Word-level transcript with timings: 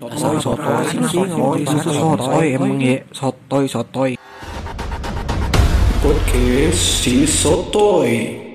Sotoy, 0.00 0.40
sotoy, 0.40 0.84
sotoy, 1.12 1.60
sotoy, 1.68 2.46
emang 2.56 2.80
ya, 2.80 3.04
sotoy, 3.12 3.68
sotoy. 3.68 4.10
Podcast 6.00 7.04
si 7.04 7.28
Sotoy. 7.28 8.08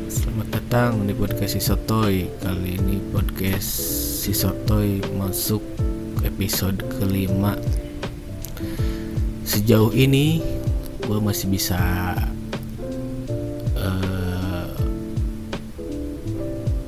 Selamat 0.09 0.49
datang 0.49 1.05
di 1.05 1.13
podcast 1.13 1.53
si 1.53 1.61
Sotoy. 1.61 2.25
Kali 2.41 2.81
ini 2.81 2.97
podcast 3.13 3.69
si 4.25 4.33
Sotoy 4.33 5.05
masuk 5.21 5.61
episode 6.25 6.81
kelima. 6.97 7.53
Sejauh 9.45 9.93
ini 9.93 10.41
gue 11.05 11.19
masih 11.21 11.45
bisa 11.45 11.77
eh, 13.77 14.65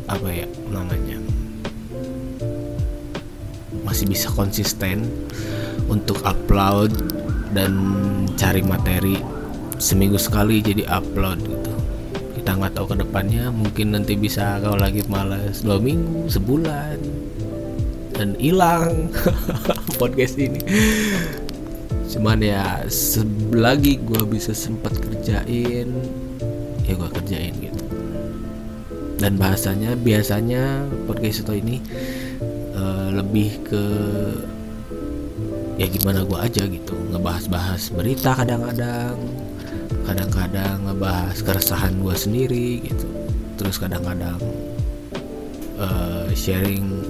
Apa 0.09 0.29
ya 0.33 0.56
Masih 3.87 4.03
bisa 4.03 4.27
konsisten 4.35 5.07
untuk 5.87 6.19
upload 6.27 6.91
dan 7.55 7.71
cari 8.35 8.59
materi 8.59 9.15
seminggu 9.79 10.19
sekali 10.19 10.59
jadi 10.59 10.83
upload 10.91 11.39
gitu. 11.47 11.71
Kita 12.35 12.59
nggak 12.59 12.75
tahu 12.75 12.85
ke 12.91 12.95
depannya 13.07 13.47
mungkin 13.49 13.95
nanti 13.95 14.19
bisa 14.19 14.59
kalau 14.59 14.75
lagi 14.75 15.07
males 15.07 15.63
dua 15.63 15.79
minggu 15.79 16.27
sebulan 16.27 16.99
dan 18.11 18.35
hilang 18.35 19.07
podcast 20.01 20.35
ini. 20.35 20.59
Cuman 22.07 22.39
ya 22.43 22.83
selagi 22.87 23.99
gue 24.03 24.23
bisa 24.27 24.55
sempat 24.55 24.95
kerjain 24.99 25.87
ya 26.87 26.93
gue 26.95 27.09
kerjain 27.19 27.53
gitu. 27.59 27.83
Dan 29.17 29.35
bahasanya 29.35 29.97
biasanya 29.97 30.85
podcast 31.09 31.45
itu 31.45 31.53
ini 31.57 31.77
lebih 33.17 33.49
ke 33.65 33.83
ya 35.77 35.85
gimana 35.89 36.21
gue 36.25 36.37
aja 36.37 36.63
gitu 36.65 36.93
ngebahas-bahas 37.13 37.93
berita 37.93 38.33
kadang-kadang 38.33 39.17
kadang-kadang 40.05 40.77
ngebahas 40.87 41.37
keresahan 41.43 41.99
gue 41.99 42.15
sendiri 42.15 42.69
gitu. 42.85 43.07
Terus 43.59 43.75
kadang-kadang 43.81 44.39
eh, 45.81 46.27
sharing 46.31 47.03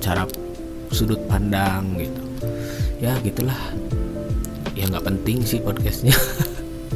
cara 0.00 0.24
sudut 0.94 1.20
pandang 1.28 1.98
gitu. 2.00 2.22
Ya 3.02 3.12
gitulah. 3.20 3.60
Ya 4.72 4.88
nggak 4.88 5.04
penting 5.04 5.44
sih 5.44 5.60
podcastnya. 5.60 6.16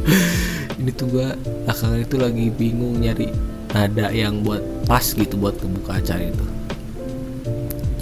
Ini 0.80 0.90
tuh 0.96 1.06
gue 1.12 1.28
akan 1.68 2.00
itu 2.02 2.16
lagi 2.18 2.48
bingung 2.50 2.98
nyari 2.98 3.30
nada 3.70 4.10
yang 4.10 4.42
buat 4.42 4.64
pas 4.88 5.04
gitu 5.04 5.38
buat 5.38 5.54
kebuka 5.60 6.02
acara 6.02 6.28
itu 6.28 6.44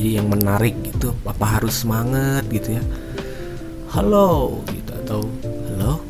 jadi 0.01 0.25
yang 0.25 0.33
menarik 0.33 0.73
gitu 0.81 1.13
apa 1.29 1.61
harus 1.61 1.85
semangat 1.85 2.49
gitu 2.49 2.81
ya. 2.81 2.83
Halo 3.93 4.65
gitu. 4.73 4.97
Atau 5.05 5.21
halo? 5.77 6.01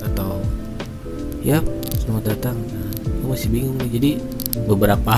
Atau 0.00 0.40
ya 1.44 1.60
selamat 2.00 2.32
datang. 2.32 2.56
Nah, 2.56 2.88
gue 3.04 3.28
masih 3.28 3.52
bingung 3.52 3.76
nih. 3.84 3.90
Jadi 4.00 4.10
beberapa 4.64 5.12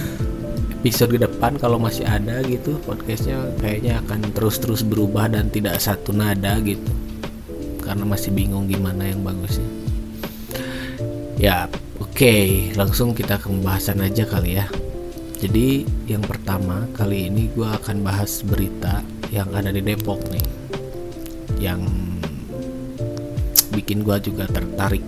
episode 0.78 1.18
ke 1.18 1.26
depan 1.26 1.58
kalau 1.58 1.82
masih 1.82 2.06
ada 2.06 2.46
gitu 2.46 2.78
podcastnya 2.86 3.42
kayaknya 3.58 3.98
akan 4.06 4.30
terus-terus 4.30 4.86
berubah 4.86 5.26
dan 5.26 5.50
tidak 5.50 5.82
satu 5.82 6.14
nada 6.14 6.62
gitu. 6.62 6.94
Karena 7.82 8.06
masih 8.06 8.30
bingung 8.30 8.70
gimana 8.70 9.02
yang 9.02 9.26
bagusnya. 9.26 9.66
Ya 11.42 11.66
oke. 11.98 12.70
Langsung 12.78 13.18
kita 13.18 13.42
ke 13.42 13.50
pembahasan 13.50 13.98
aja 13.98 14.22
kali 14.22 14.62
ya 14.62 14.85
jadi 15.36 15.84
yang 16.08 16.24
pertama 16.24 16.88
kali 16.96 17.28
ini 17.28 17.52
gue 17.52 17.68
akan 17.68 18.00
bahas 18.00 18.40
berita 18.40 19.04
yang 19.28 19.52
ada 19.52 19.68
di 19.68 19.84
Depok 19.84 20.16
nih. 20.32 20.46
Yang 21.60 21.84
bikin 23.76 24.00
gue 24.00 24.16
juga 24.24 24.48
tertarik 24.48 25.04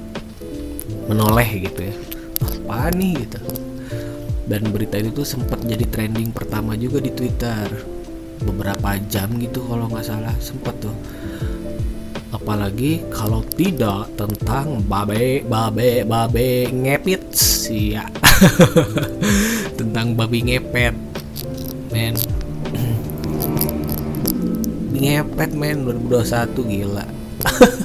menoleh 1.09 1.49
gitu 1.65 1.81
ya. 1.81 1.95
Apa 2.45 2.93
nih 2.93 3.25
gitu? 3.25 3.41
Dan 4.45 4.69
berita 4.69 5.01
itu 5.01 5.17
tuh 5.17 5.25
sempat 5.25 5.65
jadi 5.65 5.89
trending 5.89 6.29
pertama 6.37 6.77
juga 6.77 7.01
di 7.01 7.09
Twitter. 7.09 7.65
Beberapa 8.45 9.01
jam 9.09 9.33
gitu 9.41 9.65
kalau 9.65 9.89
nggak 9.89 10.05
salah 10.05 10.37
sempat 10.45 10.77
tuh. 10.77 10.93
Apalagi 12.37 13.01
kalau 13.09 13.41
tidak 13.57 14.13
tentang 14.21 14.85
babe 14.85 15.41
babe 15.49 16.05
babe 16.05 16.69
ngepit 16.69 17.33
sih 17.33 17.97
ya 17.97 18.05
tentang 19.89 20.13
babi 20.13 20.45
ngepet 20.45 20.93
men. 21.89 22.13
Ngepet 24.93 25.51
men 25.57 25.89
2021 25.89 26.53
gila. 26.77 27.09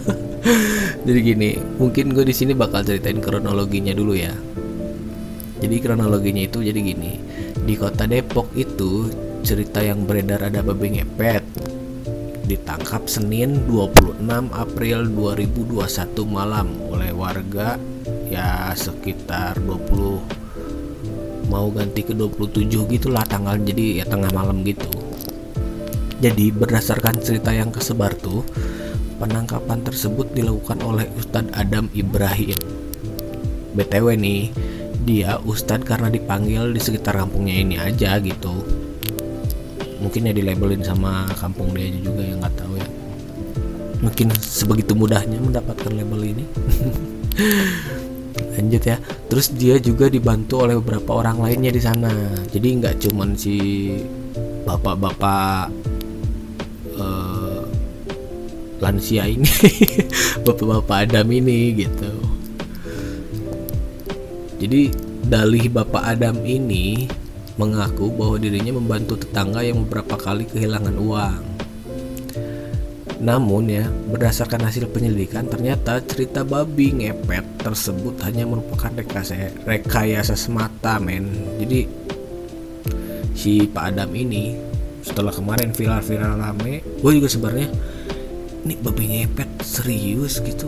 Jadi 1.08 1.20
gini 1.24 1.56
mungkin 1.80 2.12
gue 2.12 2.28
di 2.28 2.36
sini 2.36 2.52
bakal 2.52 2.84
ceritain 2.84 3.24
kronologinya 3.24 3.96
dulu 3.96 4.20
ya. 4.20 4.36
Jadi 5.64 5.80
kronologinya 5.80 6.44
itu 6.44 6.60
jadi 6.60 6.76
gini. 6.76 7.16
Di 7.64 7.80
kota 7.80 8.04
Depok 8.04 8.52
itu 8.52 9.08
cerita 9.48 9.80
yang 9.80 10.04
beredar 10.04 10.44
ada 10.44 10.60
babi 10.60 11.00
ngepet 11.00 11.40
ditangkap 12.44 13.08
Senin 13.08 13.64
26 13.72 14.28
April 14.52 15.08
2021 15.08 15.88
malam 16.28 16.68
oleh 16.92 17.16
warga 17.16 17.80
ya 18.28 18.76
sekitar 18.76 19.64
20 19.64 20.43
mau 21.54 21.70
ganti 21.70 22.02
ke 22.02 22.18
27 22.18 22.66
gitulah 22.90 23.22
tanggal 23.30 23.62
jadi 23.62 24.02
ya 24.02 24.06
tengah 24.10 24.34
malam 24.34 24.66
gitu. 24.66 24.90
Jadi 26.18 26.50
berdasarkan 26.50 27.22
cerita 27.22 27.54
yang 27.54 27.70
kesebar 27.70 28.18
tuh 28.18 28.42
penangkapan 29.22 29.86
tersebut 29.86 30.34
dilakukan 30.34 30.82
oleh 30.82 31.06
Ustadz 31.14 31.54
Adam 31.54 31.94
Ibrahim. 31.94 32.58
BTW 33.78 34.18
nih 34.18 34.50
dia 35.06 35.38
Ustadz 35.46 35.86
karena 35.86 36.10
dipanggil 36.10 36.74
di 36.74 36.82
sekitar 36.82 37.22
kampungnya 37.22 37.54
ini 37.54 37.76
aja 37.78 38.18
gitu. 38.18 38.66
Mungkin 40.02 40.26
ya 40.26 40.34
dilabelin 40.34 40.82
sama 40.82 41.30
kampung 41.38 41.78
dia 41.78 41.94
juga 42.02 42.26
yang 42.26 42.42
nggak 42.42 42.56
tahu 42.58 42.82
ya. 42.82 42.90
Mungkin 44.02 44.34
sebegitu 44.42 44.98
mudahnya 44.98 45.38
mendapatkan 45.38 45.92
label 45.94 46.34
ini 46.34 46.46
lanjut 48.54 48.84
ya. 48.86 48.98
Terus 49.30 49.52
dia 49.54 49.76
juga 49.82 50.08
dibantu 50.08 50.66
oleh 50.66 50.78
beberapa 50.78 51.20
orang 51.26 51.42
lainnya 51.42 51.72
di 51.74 51.82
sana. 51.82 52.14
Jadi 52.50 52.68
nggak 52.80 52.96
cuman 53.10 53.34
si 53.34 53.56
bapak-bapak 54.64 55.68
eh, 56.98 57.62
lansia 58.80 59.28
ini 59.28 59.50
bapak-bapak 60.46 61.10
Adam 61.10 61.28
ini 61.34 61.60
gitu. 61.78 62.12
Jadi 64.64 64.96
dalih 65.28 65.68
bapak 65.68 66.04
Adam 66.04 66.40
ini 66.48 67.10
mengaku 67.60 68.10
bahwa 68.10 68.42
dirinya 68.42 68.74
membantu 68.74 69.20
tetangga 69.20 69.62
yang 69.62 69.86
beberapa 69.86 70.18
kali 70.18 70.50
kehilangan 70.50 70.96
uang 70.98 71.53
namun 73.24 73.72
ya, 73.72 73.88
berdasarkan 73.88 74.68
hasil 74.68 74.92
penyelidikan 74.92 75.48
ternyata 75.48 76.04
cerita 76.04 76.44
babi 76.44 76.92
ngepet 76.92 77.64
tersebut 77.64 78.20
hanya 78.28 78.44
merupakan 78.44 78.92
rekayasa, 78.92 79.64
rekayasa 79.64 80.36
semata 80.36 81.00
men. 81.00 81.32
Jadi 81.56 81.88
si 83.32 83.64
Pak 83.64 83.96
Adam 83.96 84.12
ini 84.12 84.60
setelah 85.00 85.32
kemarin 85.32 85.72
viral-viral 85.72 86.36
rame, 86.36 86.84
gue 86.84 87.12
juga 87.16 87.32
sebenarnya 87.32 87.72
ini 88.68 88.76
babi 88.84 89.04
ngepet 89.08 89.64
serius 89.64 90.44
gitu. 90.44 90.68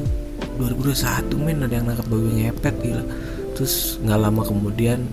2021 0.56 1.36
men 1.36 1.60
ada 1.60 1.76
yang 1.76 1.92
nangkap 1.92 2.08
babi 2.08 2.40
ngepet 2.40 2.76
gila. 2.80 3.04
Terus 3.52 4.00
nggak 4.00 4.20
lama 4.32 4.42
kemudian 4.48 5.04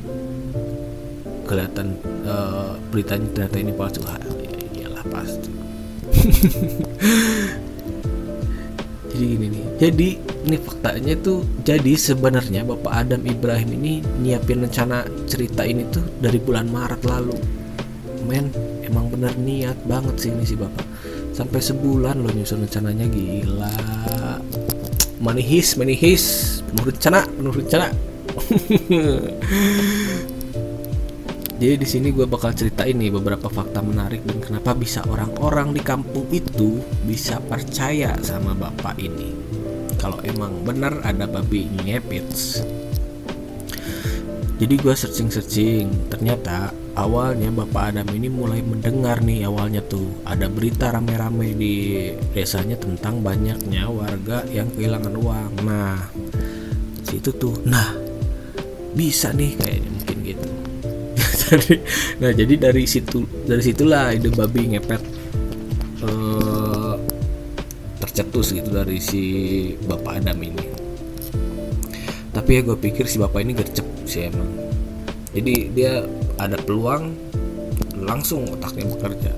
kelihatan 1.51 1.99
uh, 2.23 2.79
beritanya 2.95 3.27
ternyata 3.35 3.57
ini 3.59 3.75
palsu. 3.75 3.99
Ya, 4.07 4.31
iyalah 4.79 5.03
pasti 5.11 5.51
jadi 9.23 9.39
gini 9.39 9.47
nih. 9.55 9.65
Jadi 9.79 10.09
ini 10.51 10.57
faktanya 10.59 11.15
tuh 11.23 11.47
jadi 11.63 11.95
sebenarnya 11.95 12.67
Bapak 12.67 12.91
Adam 12.91 13.23
Ibrahim 13.23 13.71
ini 13.79 14.03
nyiapin 14.19 14.67
rencana 14.67 15.07
cerita 15.31 15.63
ini 15.63 15.87
tuh 15.95 16.03
dari 16.19 16.43
bulan 16.43 16.67
Maret 16.67 17.07
lalu. 17.07 17.39
Men 18.27 18.51
emang 18.83 19.15
bener 19.15 19.31
niat 19.39 19.79
banget 19.87 20.19
sih 20.19 20.35
ini 20.35 20.43
si 20.43 20.59
Bapak. 20.59 20.83
Sampai 21.31 21.63
sebulan 21.63 22.19
loh 22.19 22.35
nyusun 22.35 22.67
rencananya 22.67 23.07
gila. 23.07 23.79
Manihis 25.23 25.79
manihis. 25.79 26.59
Penuh 26.67 26.91
rencana 26.91 27.23
penuh 27.31 27.55
rencana 27.55 27.87
Jadi 31.63 31.79
di 31.79 31.87
sini 31.87 32.11
gue 32.11 32.27
bakal 32.27 32.51
cerita 32.59 32.83
ini 32.83 33.07
beberapa 33.07 33.47
fakta 33.47 33.87
menarik 33.87 34.27
dan 34.27 34.43
kenapa 34.43 34.75
bisa 34.75 34.99
orang-orang 35.07 35.71
di 35.71 35.79
kampung 35.79 36.27
itu 36.35 36.83
bisa 37.07 37.39
percaya 37.39 38.19
sama 38.19 38.51
bapak 38.51 38.99
ini. 38.99 39.31
Kalau 39.95 40.19
emang 40.27 40.67
benar 40.67 40.99
ada 41.07 41.23
babi 41.31 41.71
ngepits. 41.87 42.67
Jadi 44.59 44.75
gue 44.75 44.91
searching-searching, 44.91 46.11
ternyata 46.11 46.75
awalnya 46.99 47.55
Bapak 47.55 47.95
Adam 47.95 48.11
ini 48.11 48.27
mulai 48.27 48.59
mendengar 48.63 49.23
nih 49.23 49.47
awalnya 49.47 49.87
tuh 49.87 50.19
ada 50.27 50.51
berita 50.51 50.91
rame-rame 50.91 51.55
di 51.55 52.11
desanya 52.35 52.75
tentang 52.75 53.23
banyaknya 53.23 53.87
warga 53.87 54.43
yang 54.51 54.67
kehilangan 54.75 55.15
uang. 55.15 55.53
Nah, 55.63 56.11
situ 57.07 57.31
tuh. 57.39 57.59
Nah, 57.67 57.95
bisa 58.99 59.31
nih 59.31 59.55
kayaknya. 59.55 59.92
Jadi, 61.53 61.75
nah 62.21 62.31
jadi 62.33 62.55
dari 62.57 62.85
situ 62.89 63.29
dari 63.45 63.63
situlah 63.63 64.17
ide 64.17 64.33
babi 64.33 64.77
ngepet 64.77 65.03
eh, 66.05 66.95
tercetus 68.01 68.57
gitu 68.57 68.71
dari 68.73 68.99
si 68.99 69.23
Bapak 69.85 70.25
Adam 70.25 70.39
ini. 70.43 70.67
Tapi 72.33 72.51
ya 72.57 72.61
gue 72.65 72.77
pikir 72.81 73.05
si 73.05 73.21
Bapak 73.21 73.45
ini 73.45 73.53
gercep 73.53 73.85
sih 74.09 74.33
emang. 74.33 74.49
Jadi 75.37 75.69
dia 75.73 76.05
ada 76.41 76.57
peluang 76.57 77.13
langsung 78.03 78.49
otaknya 78.51 78.89
bekerja 78.91 79.33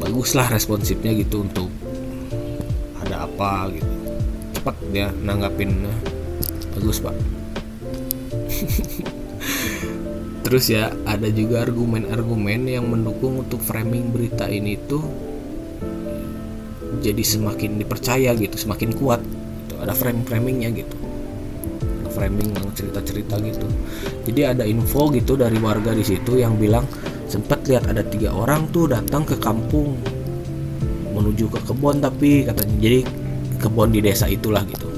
baguslah 0.00 0.48
responsifnya 0.48 1.12
gitu 1.12 1.44
untuk 1.44 1.68
ada 3.04 3.28
apa 3.28 3.68
gitu 3.74 3.94
cepat 4.58 4.76
dia 4.90 5.08
nanggapin 5.22 5.86
bagus 6.74 6.98
pak 6.98 7.14
terus 10.44 10.66
ya 10.66 10.90
ada 11.06 11.30
juga 11.30 11.62
argumen-argumen 11.62 12.66
yang 12.66 12.88
mendukung 12.90 13.38
untuk 13.44 13.62
framing 13.62 14.10
berita 14.10 14.50
ini 14.50 14.74
tuh 14.88 15.04
jadi 17.00 17.22
semakin 17.22 17.80
dipercaya 17.80 18.34
gitu 18.36 18.56
semakin 18.58 18.92
kuat 18.98 19.22
gitu. 19.24 19.74
ada 19.80 19.94
frame-framingnya 19.96 20.74
gitu. 20.76 20.96
Framing 22.10 22.52
yang 22.52 22.68
cerita-cerita 22.76 23.40
gitu. 23.40 23.64
Jadi 24.28 24.40
ada 24.44 24.64
info 24.66 25.08
gitu 25.14 25.38
dari 25.38 25.56
warga 25.56 25.96
di 25.96 26.04
situ 26.04 26.36
yang 26.36 26.58
bilang 26.60 26.84
sempat 27.30 27.64
lihat 27.70 27.88
ada 27.88 28.04
tiga 28.04 28.34
orang 28.34 28.68
tuh 28.74 28.90
datang 28.90 29.24
ke 29.24 29.38
kampung 29.38 29.96
menuju 31.14 31.48
ke 31.48 31.60
kebun 31.64 32.02
tapi 32.02 32.44
katanya. 32.44 32.76
Jadi 32.82 33.00
kebun 33.62 33.94
di 33.94 34.02
desa 34.04 34.28
itulah 34.28 34.66
gitu 34.68 34.89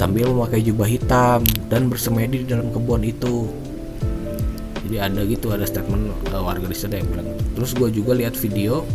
sambil 0.00 0.32
memakai 0.32 0.64
jubah 0.64 0.88
hitam 0.88 1.44
dan 1.68 1.92
bersemedi 1.92 2.40
di 2.40 2.46
dalam 2.48 2.72
kebun 2.72 3.04
itu. 3.04 3.52
Jadi 4.88 4.96
ada 4.96 5.20
gitu 5.28 5.52
ada 5.52 5.68
statement 5.68 6.08
uh, 6.32 6.40
warga 6.40 6.64
di 6.64 6.72
sana 6.72 7.04
yang 7.04 7.08
bilang. 7.12 7.28
Terus 7.52 7.76
gue 7.76 7.88
juga 7.92 8.16
lihat 8.16 8.32
video 8.40 8.88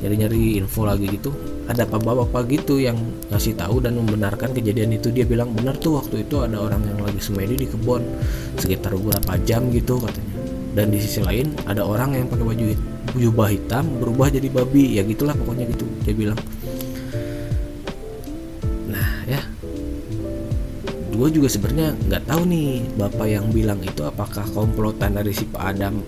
nyari-nyari 0.00 0.56
info 0.56 0.88
lagi 0.88 1.04
gitu. 1.12 1.36
Ada 1.68 1.84
bapak-bapak 1.84 2.48
gitu 2.48 2.80
yang 2.80 2.96
ngasih 3.28 3.60
tahu 3.60 3.84
dan 3.84 4.00
membenarkan 4.00 4.56
kejadian 4.56 4.96
itu. 4.96 5.12
Dia 5.12 5.28
bilang 5.28 5.52
benar 5.52 5.76
tuh 5.76 6.00
waktu 6.00 6.24
itu 6.24 6.40
ada 6.40 6.56
orang 6.56 6.80
yang 6.80 7.04
lagi 7.04 7.20
semedi 7.20 7.54
di 7.54 7.68
kebun 7.68 8.00
sekitar 8.56 8.96
beberapa 8.96 9.36
jam 9.44 9.68
gitu 9.68 10.00
katanya. 10.00 10.32
Dan 10.72 10.88
di 10.88 10.98
sisi 10.98 11.20
lain 11.20 11.52
ada 11.68 11.84
orang 11.84 12.16
yang 12.16 12.26
pakai 12.32 12.44
baju 12.48 12.64
jubah 13.20 13.52
hitam 13.52 13.84
berubah 14.00 14.32
jadi 14.32 14.48
babi. 14.48 14.96
Ya 14.96 15.04
gitulah 15.04 15.36
pokoknya 15.36 15.68
gitu 15.76 15.84
dia 16.08 16.16
bilang 16.16 16.40
gue 21.12 21.28
juga 21.28 21.48
sebenarnya 21.52 21.92
nggak 22.08 22.24
tahu 22.24 22.42
nih 22.48 22.72
bapak 22.96 23.26
yang 23.28 23.46
bilang 23.52 23.80
itu 23.84 24.00
apakah 24.00 24.48
komplotan 24.56 25.12
dari 25.20 25.36
si 25.36 25.44
Pak 25.44 25.62
Adam 25.76 26.00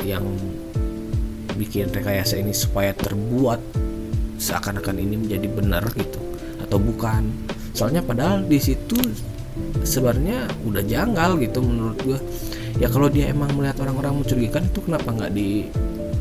yang 0.00 0.24
bikin 1.60 1.92
rekayasa 1.92 2.40
ini 2.40 2.56
supaya 2.56 2.96
terbuat 2.96 3.60
seakan-akan 4.40 4.96
ini 4.96 5.14
menjadi 5.20 5.46
benar 5.48 5.84
gitu 5.94 6.18
atau 6.60 6.80
bukan? 6.80 7.28
Soalnya 7.76 8.00
padahal 8.00 8.48
di 8.48 8.58
situ 8.58 8.96
sebenarnya 9.84 10.48
udah 10.66 10.82
janggal 10.82 11.38
gitu 11.38 11.60
menurut 11.62 11.98
gue 12.02 12.18
ya 12.82 12.90
kalau 12.90 13.06
dia 13.06 13.30
emang 13.30 13.54
melihat 13.54 13.86
orang-orang 13.86 14.24
mencurigakan 14.24 14.66
itu 14.66 14.80
kenapa 14.82 15.08
nggak 15.14 15.32
di 15.36 15.68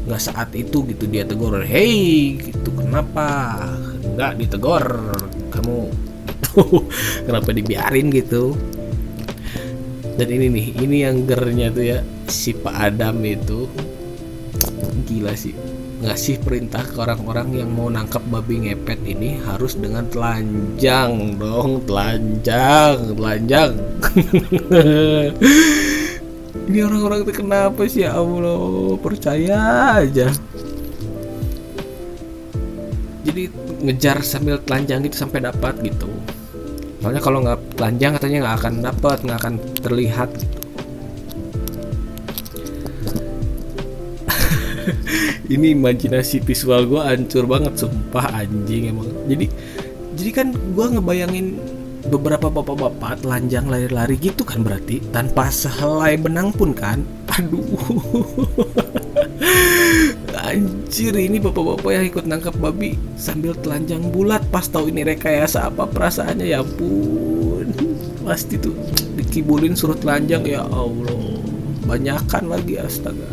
nggak 0.04 0.22
saat 0.22 0.52
itu 0.54 0.84
gitu 0.92 1.08
dia 1.08 1.24
tegur 1.24 1.64
hey 1.64 2.36
gitu 2.36 2.70
kenapa? 2.76 3.58
Nggak 4.14 4.32
ditegor 4.38 5.13
kenapa 7.28 7.50
dibiarin 7.52 8.14
gitu. 8.14 8.58
Dan 10.14 10.28
ini 10.30 10.46
nih 10.50 10.68
ini 10.78 10.98
yang 11.02 11.26
gernya 11.26 11.74
tuh 11.74 11.84
ya 11.84 12.00
si 12.30 12.54
Pak 12.54 12.76
Adam 12.94 13.18
itu. 13.26 13.66
Gila 15.10 15.34
sih 15.34 15.54
ngasih 16.04 16.44
perintah 16.44 16.84
ke 16.84 17.00
orang-orang 17.00 17.64
yang 17.64 17.72
mau 17.72 17.88
nangkap 17.88 18.20
babi 18.28 18.68
ngepet 18.68 19.00
ini 19.08 19.40
harus 19.40 19.80
dengan 19.80 20.04
telanjang 20.12 21.40
dong 21.40 21.80
telanjang 21.88 23.16
telanjang. 23.16 23.72
Ini 26.64 26.80
orang-orang 26.86 27.28
itu 27.28 27.34
kenapa 27.44 27.82
sih? 27.92 28.08
Ya 28.08 28.16
Allah 28.16 28.96
percaya 29.02 29.58
aja. 30.00 30.32
Jadi 33.26 33.52
ngejar 33.84 34.24
sambil 34.24 34.62
telanjang 34.64 35.04
gitu 35.04 35.18
sampai 35.28 35.44
dapat 35.44 35.76
gitu 35.84 36.13
soalnya 37.04 37.20
kalau 37.20 37.44
nggak 37.44 37.60
telanjang 37.76 38.16
katanya 38.16 38.48
nggak 38.48 38.64
akan 38.64 38.74
dapat 38.80 39.18
nggak 39.28 39.40
akan 39.44 39.60
terlihat. 39.84 40.32
Ini 45.54 45.76
imajinasi 45.76 46.40
visual 46.48 46.88
gue 46.88 47.04
hancur 47.04 47.44
banget 47.44 47.76
sumpah 47.76 48.40
anjing 48.40 48.96
emang. 48.96 49.12
Jadi 49.28 49.52
jadi 50.16 50.32
kan 50.32 50.56
gue 50.56 50.86
ngebayangin 50.96 51.60
beberapa 52.08 52.48
bapak-bapak 52.48 53.28
telanjang 53.28 53.68
lari-lari 53.68 54.16
gitu 54.16 54.48
kan 54.48 54.64
berarti 54.64 55.04
tanpa 55.12 55.52
sehelai 55.52 56.16
benang 56.16 56.56
pun 56.56 56.72
kan? 56.72 57.04
Aduh 57.36 57.68
anjir 60.54 61.18
ini 61.18 61.42
bapak-bapak 61.42 61.90
yang 61.90 62.06
ikut 62.06 62.26
nangkap 62.30 62.54
babi 62.62 62.94
sambil 63.18 63.58
telanjang 63.58 64.06
bulat. 64.14 64.46
Pas 64.54 64.70
tahu 64.70 64.94
ini 64.94 65.02
rekayasa 65.02 65.74
apa 65.74 65.90
perasaannya 65.90 66.46
ya 66.46 66.62
ampun. 66.62 67.74
Pasti 68.22 68.62
tuh 68.62 68.78
dikibulin 69.18 69.74
suruh 69.74 69.98
telanjang 69.98 70.46
ya 70.46 70.62
Allah. 70.70 71.42
Banyakan 71.90 72.54
lagi 72.54 72.78
astaga. 72.78 73.26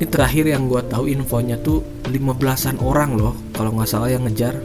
Ini 0.00 0.06
terakhir 0.08 0.48
yang 0.48 0.70
gue 0.70 0.80
tahu 0.88 1.10
infonya 1.12 1.60
tuh 1.60 1.84
15-an 2.08 2.80
orang 2.80 3.20
loh 3.20 3.36
kalau 3.52 3.74
nggak 3.76 3.90
salah 3.90 4.08
yang 4.08 4.24
ngejar. 4.24 4.56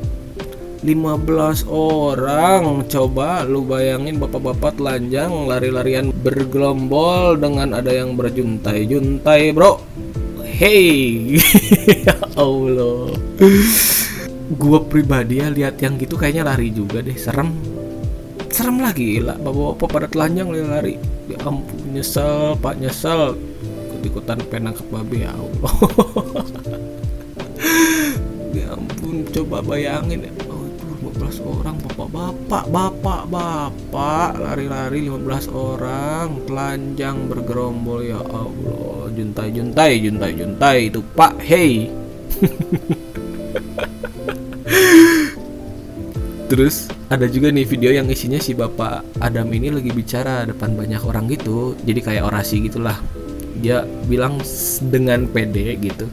15 0.85 1.65
orang. 1.65 2.85
Coba 2.85 3.41
lu 3.43 3.65
bayangin 3.65 4.21
bapak-bapak 4.21 4.77
telanjang 4.77 5.33
lari-larian 5.49 6.13
bergelombol 6.13 7.35
dengan 7.41 7.73
ada 7.73 7.89
yang 7.89 8.13
berjuntai-juntai 8.13 9.49
bro 9.51 9.81
hey. 10.55 11.35
Ya 12.07 12.15
Allah. 12.39 13.11
Gue 14.55 14.79
pribadi 14.87 15.43
ya 15.43 15.51
lihat 15.51 15.81
yang 15.83 15.99
gitu 15.99 16.15
kayaknya 16.15 16.47
lari 16.47 16.71
juga 16.71 17.03
deh. 17.03 17.15
Serem. 17.19 17.51
Serem 18.47 18.79
lagi 18.79 19.19
lah 19.19 19.35
bapak-bapak 19.35 19.87
pada 19.91 20.07
telanjang 20.07 20.47
lari-lari 20.47 20.95
ya 21.27 21.37
ampun 21.43 21.91
nyesel 21.91 22.55
pak 22.63 22.79
nyesel. 22.79 23.35
Ikutan 24.05 24.37
penangkap 24.47 24.85
babi 24.93 25.25
ya 25.27 25.33
Allah. 25.35 25.73
Ya 28.55 28.71
ampun 28.71 29.27
coba 29.35 29.59
bayangin. 29.59 30.31
ya 30.31 30.31
15 31.25 31.41
orang 31.41 31.81
bapak-bapak 31.81 32.69
bapak-bapak 32.69 34.37
lari-lari 34.37 35.09
15 35.09 35.49
orang 35.49 36.37
telanjang 36.45 37.25
bergerombol 37.25 38.05
ya 38.05 38.21
Allah 38.29 39.09
juntai-juntai 39.09 40.05
juntai-juntai 40.05 40.93
itu 40.93 41.01
pak 41.17 41.33
hey 41.41 41.89
Terus 46.45 46.85
ada 47.09 47.25
juga 47.25 47.49
nih 47.49 47.65
video 47.65 47.89
yang 47.89 48.05
isinya 48.05 48.37
si 48.37 48.53
bapak 48.53 49.01
Adam 49.17 49.49
ini 49.49 49.73
lagi 49.73 49.89
bicara 49.89 50.45
depan 50.45 50.77
banyak 50.77 51.01
orang 51.01 51.25
gitu 51.25 51.73
Jadi 51.89 52.05
kayak 52.05 52.29
orasi 52.29 52.61
gitulah. 52.69 53.01
Dia 53.65 53.81
bilang 54.05 54.37
dengan 54.93 55.25
pede 55.25 55.73
gitu. 55.81 56.05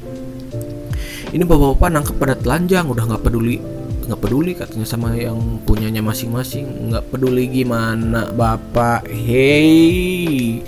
Ini 1.37 1.45
bapak-bapak 1.45 1.89
nangkep 2.01 2.17
pada 2.17 2.33
telanjang 2.41 2.89
udah 2.89 3.05
nggak 3.13 3.29
peduli 3.29 3.61
nggak 4.03 4.21
peduli 4.21 4.53
katanya 4.59 4.87
sama 4.87 5.15
yang 5.15 5.39
punyanya 5.63 6.03
masing-masing 6.03 6.91
nggak 6.91 7.07
peduli 7.11 7.47
gimana 7.49 8.31
bapak. 8.35 9.07
Hey 9.07 10.63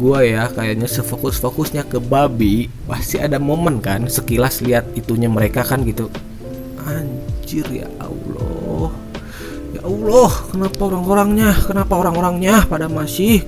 gua 0.00 0.24
ya 0.24 0.48
kayaknya 0.48 0.88
sefokus-fokusnya 0.88 1.84
ke 1.84 2.00
babi 2.00 2.72
pasti 2.88 3.20
ada 3.20 3.36
momen 3.36 3.84
kan 3.84 4.08
sekilas 4.08 4.64
lihat 4.64 4.88
itunya 4.96 5.28
mereka 5.28 5.60
kan 5.60 5.84
gitu. 5.84 6.08
Anjir 6.88 7.68
ya 7.68 7.84
Allah. 8.00 8.88
Ya 9.76 9.84
Allah 9.84 10.30
kenapa 10.48 10.80
orang-orangnya? 10.88 11.52
Kenapa 11.68 11.92
orang-orangnya 12.00 12.64
pada 12.64 12.88
masih 12.88 13.44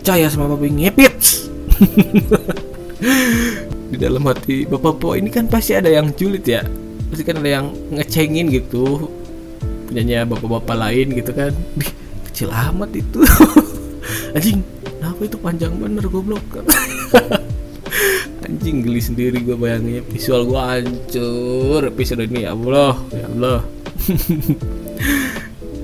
percaya 0.00 0.32
sama 0.32 0.48
babi 0.56 0.72
ngepit? 0.72 1.16
Di 3.92 4.00
dalam 4.00 4.24
hati 4.24 4.64
bapak-bapak 4.64 5.20
ini 5.20 5.28
kan 5.28 5.44
pasti 5.52 5.76
ada 5.76 5.92
yang 5.92 6.16
julid 6.16 6.48
ya 6.48 6.64
pasti 7.12 7.28
kan 7.28 7.44
ada 7.44 7.60
yang 7.60 7.66
ngecengin 7.92 8.48
gitu. 8.48 9.12
Punyanya 9.84 10.24
bapak-bapak 10.24 10.76
lain 10.80 11.12
gitu 11.12 11.36
kan. 11.36 11.52
Kecil 12.32 12.48
amat 12.48 12.88
itu. 12.96 13.20
Anjing 14.36 14.64
kenapa 14.80 15.20
itu 15.28 15.36
panjang 15.36 15.76
bener 15.76 16.08
goblok? 16.08 16.40
Anjing 18.48 18.80
geli 18.80 19.04
sendiri 19.04 19.44
gue 19.44 19.52
bayanginnya 19.52 20.00
visual 20.08 20.48
gue 20.48 20.56
hancur 20.56 21.84
episode 21.92 22.24
ini. 22.24 22.48
Ya 22.48 22.56
Allah 22.56 22.96
ya 23.12 23.26
Allah. 23.28 23.60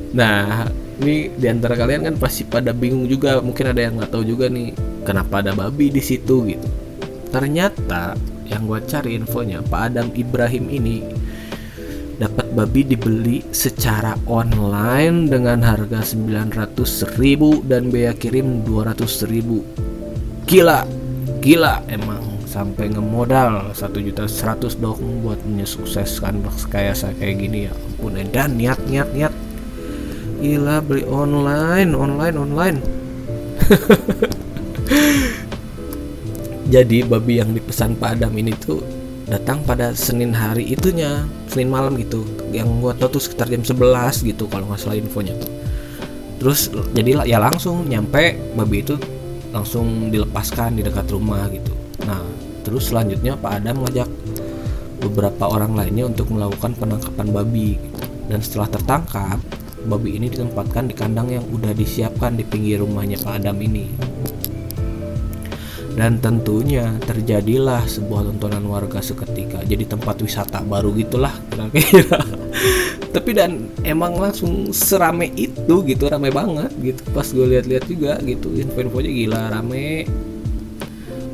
Nah 0.09 0.65
ini 1.05 1.29
di 1.37 1.47
antara 1.53 1.77
kalian 1.77 2.09
kan 2.09 2.15
pasti 2.17 2.49
pada 2.49 2.73
bingung 2.73 3.05
juga. 3.05 3.45
Mungkin 3.45 3.77
ada 3.77 3.81
yang 3.85 4.01
nggak 4.01 4.09
tahu 4.09 4.25
juga 4.25 4.49
nih 4.49 4.73
kenapa 5.05 5.45
ada 5.45 5.53
babi 5.53 5.93
di 5.93 6.01
situ 6.01 6.49
gitu. 6.49 6.69
Ternyata 7.29 8.17
yang 8.49 8.65
gue 8.65 8.81
cari 8.89 9.21
infonya 9.21 9.61
Pak 9.61 9.81
Adam 9.93 10.09
Ibrahim 10.17 10.73
ini 10.73 11.05
dapat 12.19 12.51
babi 12.51 12.83
dibeli 12.83 13.47
secara 13.55 14.19
online 14.27 15.31
dengan 15.31 15.63
harga 15.63 16.03
900.000 16.03 17.15
dan 17.71 17.95
biaya 17.95 18.11
kirim 18.19 18.67
200.000 18.67 19.87
gila 20.49 20.89
gila 21.39 21.85
emang. 21.87 22.27
Sampai 22.49 22.89
ngemodal 22.89 23.77
satu 23.77 24.01
juta 24.01 24.25
seratus 24.25 24.81
dong 24.81 25.21
buat 25.21 25.37
menyukseskan 25.45 26.41
kayak 26.73 26.97
saya 26.97 27.13
kayak 27.21 27.45
gini 27.45 27.69
ya 27.69 27.77
ampun 27.77 28.17
dan 28.33 28.57
niat 28.57 28.81
niat 28.89 29.13
niat. 29.13 29.35
Gila 30.41 30.81
beli 30.81 31.05
online 31.05 31.93
online 31.93 32.37
online. 32.41 32.79
Jadi 36.73 37.05
babi 37.05 37.37
yang 37.37 37.53
dipesan 37.53 38.01
Pak 38.01 38.17
Adam 38.17 38.33
ini 38.41 38.57
tuh 38.57 38.81
datang 39.29 39.61
pada 39.63 39.93
Senin 39.93 40.33
hari 40.33 40.73
itunya 40.73 41.29
Senin 41.53 41.69
malam 41.69 41.95
gitu 42.01 42.25
yang 42.51 42.81
gua 42.81 42.97
tahu 42.97 43.21
tuh 43.21 43.23
sekitar 43.29 43.53
jam 43.53 43.61
11 43.61 44.25
gitu 44.25 44.49
kalau 44.49 44.69
nggak 44.73 44.81
salah 44.81 44.97
infonya. 44.97 45.37
Tuh 45.37 45.53
terus 46.39 46.71
jadi 46.95 47.27
ya 47.27 47.43
langsung 47.43 47.91
nyampe 47.91 48.39
babi 48.55 48.87
itu 48.87 48.95
langsung 49.51 50.09
dilepaskan 50.09 50.79
di 50.79 50.83
dekat 50.87 51.11
rumah 51.11 51.51
gitu. 51.51 51.75
Nah 52.07 52.23
terus 52.63 52.89
selanjutnya 52.89 53.35
Pak 53.37 53.63
Adam 53.63 53.85
ngajak 53.85 54.09
beberapa 55.03 55.45
orang 55.51 55.75
lainnya 55.75 56.09
untuk 56.09 56.31
melakukan 56.31 56.75
penangkapan 56.79 57.29
babi. 57.31 57.79
Dan 58.29 58.45
setelah 58.45 58.69
tertangkap 58.69 59.41
babi 59.89 60.21
ini 60.21 60.29
ditempatkan 60.29 60.91
di 60.91 60.95
kandang 60.95 61.33
yang 61.33 61.45
udah 61.49 61.73
disiapkan 61.73 62.37
di 62.37 62.45
pinggir 62.45 62.85
rumahnya 62.85 63.17
Pak 63.25 63.41
Adam 63.41 63.57
ini 63.65 63.89
dan 65.99 66.23
tentunya 66.23 66.95
terjadilah 67.03 67.83
sebuah 67.91 68.31
tontonan 68.31 68.63
warga 68.71 69.03
seketika. 69.03 69.67
Jadi 69.67 69.83
tempat 69.83 70.23
wisata 70.23 70.63
baru 70.63 70.95
gitulah 70.95 71.35
kira-kira. 71.51 72.23
Tapi 73.19 73.31
dan 73.35 73.67
emang 73.83 74.15
langsung 74.15 74.71
serame 74.71 75.27
itu 75.35 75.83
gitu 75.83 76.07
rame 76.07 76.31
banget 76.31 76.71
gitu. 76.79 77.03
Pas 77.11 77.27
gue 77.27 77.43
lihat-lihat 77.51 77.85
juga 77.91 78.15
gitu 78.23 78.55
info-infonya 78.55 79.11
gila 79.11 79.43
rame. 79.51 80.07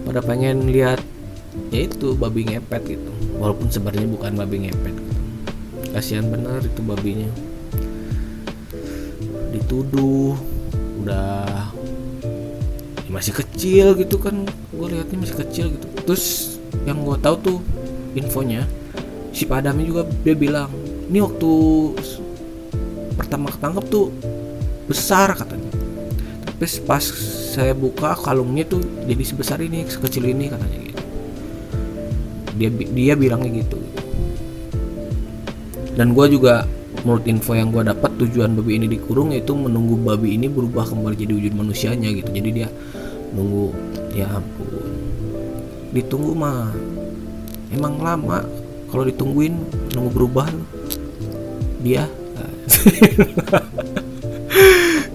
Pada 0.09 0.25
pengen 0.25 0.73
lihat 0.73 1.05
ya 1.69 1.85
itu 1.85 2.17
babi 2.17 2.49
ngepet 2.49 2.83
gitu. 2.89 3.13
Walaupun 3.37 3.69
sebenarnya 3.69 4.09
bukan 4.17 4.33
babi 4.33 4.57
ngepet 4.65 4.97
gitu. 4.97 5.13
kasihan 5.93 6.25
bener 6.33 6.65
itu 6.65 6.81
babinya. 6.81 7.29
Dituduh 9.53 10.41
udah 11.05 11.69
masih 13.15 13.31
kecil 13.31 13.95
gitu 13.95 14.19
kan 14.19 14.43
gue 14.75 14.87
liatnya 14.91 15.23
masih 15.23 15.39
kecil 15.47 15.71
gitu. 15.71 15.87
Terus 16.03 16.59
yang 16.83 17.07
gue 17.07 17.15
tahu 17.23 17.37
tuh 17.39 17.59
infonya 18.19 18.67
si 19.31 19.47
padamnya 19.47 19.87
juga 19.87 20.03
dia 20.27 20.35
bilang 20.35 20.71
ini 21.07 21.23
waktu 21.23 21.51
pertama 23.15 23.55
ketangkep 23.55 23.85
tuh 23.87 24.11
besar 24.91 25.31
katanya. 25.39 25.71
Tapi 26.43 26.65
pas 26.83 27.05
saya 27.55 27.71
buka 27.71 28.19
kalungnya 28.19 28.67
tuh 28.67 28.83
jadi 29.07 29.23
sebesar 29.23 29.63
ini 29.63 29.87
sekecil 29.87 30.27
ini 30.27 30.51
katanya 30.51 30.79
gitu. 30.91 31.03
Dia 32.59 32.69
dia 32.75 33.15
bilangnya 33.15 33.63
gitu. 33.63 33.79
Dan 35.95 36.11
gue 36.19 36.27
juga 36.35 36.67
menurut 37.07 37.23
info 37.31 37.55
yang 37.55 37.71
gue 37.71 37.85
dapat 37.87 38.11
tujuan 38.19 38.59
babi 38.59 38.81
ini 38.81 38.87
dikurung 38.91 39.31
yaitu 39.31 39.55
menunggu 39.55 39.95
babi 40.01 40.35
ini 40.35 40.51
berubah 40.51 40.89
kembali 40.89 41.15
jadi 41.15 41.33
wujud 41.37 41.55
manusianya 41.55 42.11
gitu. 42.11 42.31
Jadi 42.35 42.51
dia 42.51 42.69
nunggu 43.35 43.75
ya 44.15 44.31
ampun. 44.31 44.71
Ditunggu 45.91 46.33
mah 46.33 46.71
emang 47.75 47.99
lama. 48.01 48.39
Kalau 48.89 49.05
ditungguin 49.05 49.55
nunggu 49.93 50.11
berubah. 50.15 50.49
Dia 51.85 52.09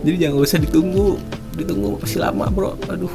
jadi 0.06 0.28
jangan 0.28 0.44
usah 0.44 0.60
ditunggu. 0.62 1.18
Ditunggu 1.56 1.98
masih 1.98 2.20
lama 2.22 2.46
bro. 2.52 2.76
Aduh. 2.92 3.12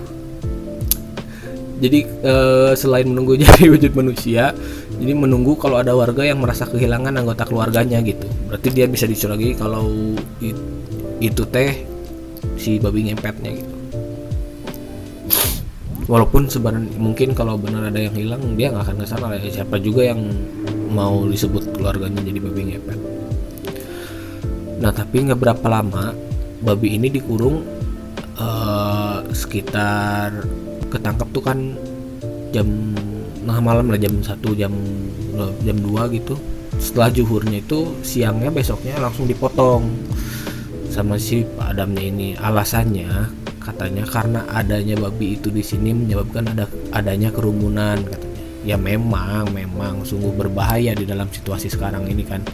Jadi 1.84 2.00
eh, 2.04 2.72
selain 2.74 3.04
menunggu 3.04 3.36
jadi 3.44 3.68
wujud 3.68 3.92
manusia 3.92 4.56
jadi 4.94 5.10
menunggu 5.10 5.58
kalau 5.58 5.82
ada 5.82 5.90
warga 5.90 6.22
yang 6.22 6.38
merasa 6.38 6.70
kehilangan 6.70 7.18
anggota 7.18 7.44
keluarganya 7.44 7.98
gitu. 8.00 8.24
Berarti 8.48 8.68
dia 8.72 8.86
bisa 8.86 9.10
disuruh 9.10 9.34
lagi 9.34 9.52
kalau 9.58 9.90
itu 11.18 11.42
teh 11.50 11.82
si 12.56 12.78
babi 12.78 13.10
ngepetnya 13.10 13.58
gitu 13.58 13.73
walaupun 16.04 16.48
sebenarnya 16.48 17.00
mungkin 17.00 17.32
kalau 17.32 17.56
benar 17.56 17.88
ada 17.88 18.00
yang 18.00 18.14
hilang 18.16 18.42
dia 18.56 18.68
nggak 18.72 18.84
akan 18.84 18.96
ke 19.00 19.06
sana 19.08 19.26
ya. 19.36 19.62
Siapa 19.62 19.80
juga 19.80 20.04
yang 20.12 20.20
mau 20.92 21.24
disebut 21.26 21.74
keluarganya 21.74 22.20
jadi 22.22 22.38
babi 22.38 22.60
ngepet. 22.72 23.00
Nah 24.80 24.92
tapi 24.92 25.24
nggak 25.24 25.40
berapa 25.40 25.66
lama 25.66 26.12
babi 26.64 26.96
ini 26.96 27.08
dikurung 27.08 27.64
uh, 28.36 29.24
sekitar 29.32 30.44
ketangkep 30.92 31.28
tuh 31.34 31.44
kan 31.44 31.58
jam 32.54 32.68
nah 33.44 33.60
malam 33.60 33.92
lah 33.92 34.00
jam 34.00 34.24
satu 34.24 34.56
jam 34.56 34.72
jam 35.64 35.76
2 35.80 36.16
gitu. 36.16 36.36
Setelah 36.74 37.10
juhurnya 37.14 37.62
itu 37.62 37.94
siangnya 38.02 38.50
besoknya 38.50 38.98
langsung 38.98 39.30
dipotong 39.30 39.86
sama 40.90 41.18
si 41.18 41.42
Pak 41.42 41.74
Adamnya 41.74 42.02
ini. 42.06 42.28
Alasannya 42.38 43.43
katanya 43.64 44.04
karena 44.04 44.44
adanya 44.52 45.00
babi 45.00 45.40
itu 45.40 45.48
di 45.48 45.64
sini 45.64 45.96
menyebabkan 45.96 46.52
ada 46.52 46.68
adanya 46.92 47.32
kerumunan 47.32 47.96
katanya. 48.04 48.32
Ya 48.64 48.80
memang 48.80 49.52
memang 49.52 50.08
sungguh 50.08 50.32
berbahaya 50.36 50.96
di 50.96 51.04
dalam 51.04 51.28
situasi 51.28 51.72
sekarang 51.72 52.08
ini 52.08 52.24
kan. 52.24 52.44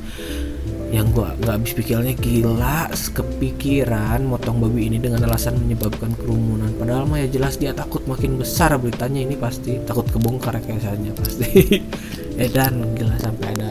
Yang 0.90 1.06
gua 1.14 1.38
nggak 1.38 1.54
habis 1.54 1.74
pikirnya 1.74 2.14
gila 2.18 2.90
kepikiran 2.90 4.26
motong 4.26 4.58
babi 4.58 4.90
ini 4.90 4.98
dengan 4.98 5.22
alasan 5.26 5.54
menyebabkan 5.62 6.14
kerumunan. 6.18 6.74
Padahal 6.74 7.06
mah 7.06 7.22
ya 7.22 7.30
jelas 7.30 7.62
dia 7.62 7.70
takut 7.70 8.02
makin 8.10 8.42
besar 8.42 8.74
beritanya 8.74 9.22
ini 9.22 9.38
pasti. 9.38 9.78
Takut 9.86 10.06
kebongkar 10.10 10.58
kayak 10.58 10.82
saja 10.82 11.10
pasti. 11.14 11.78
Edan 12.42 12.98
gila 12.98 13.14
sampai 13.22 13.46
ada 13.54 13.70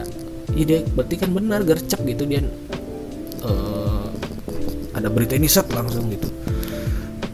ide. 0.56 0.88
Berarti 0.96 1.14
kan 1.20 1.36
benar 1.36 1.60
gercep 1.68 2.00
gitu 2.08 2.24
dia 2.24 2.40
uh, 3.44 4.08
ada 4.96 5.12
berita 5.12 5.36
ini 5.36 5.44
set 5.44 5.68
langsung 5.76 6.08
gitu 6.08 6.39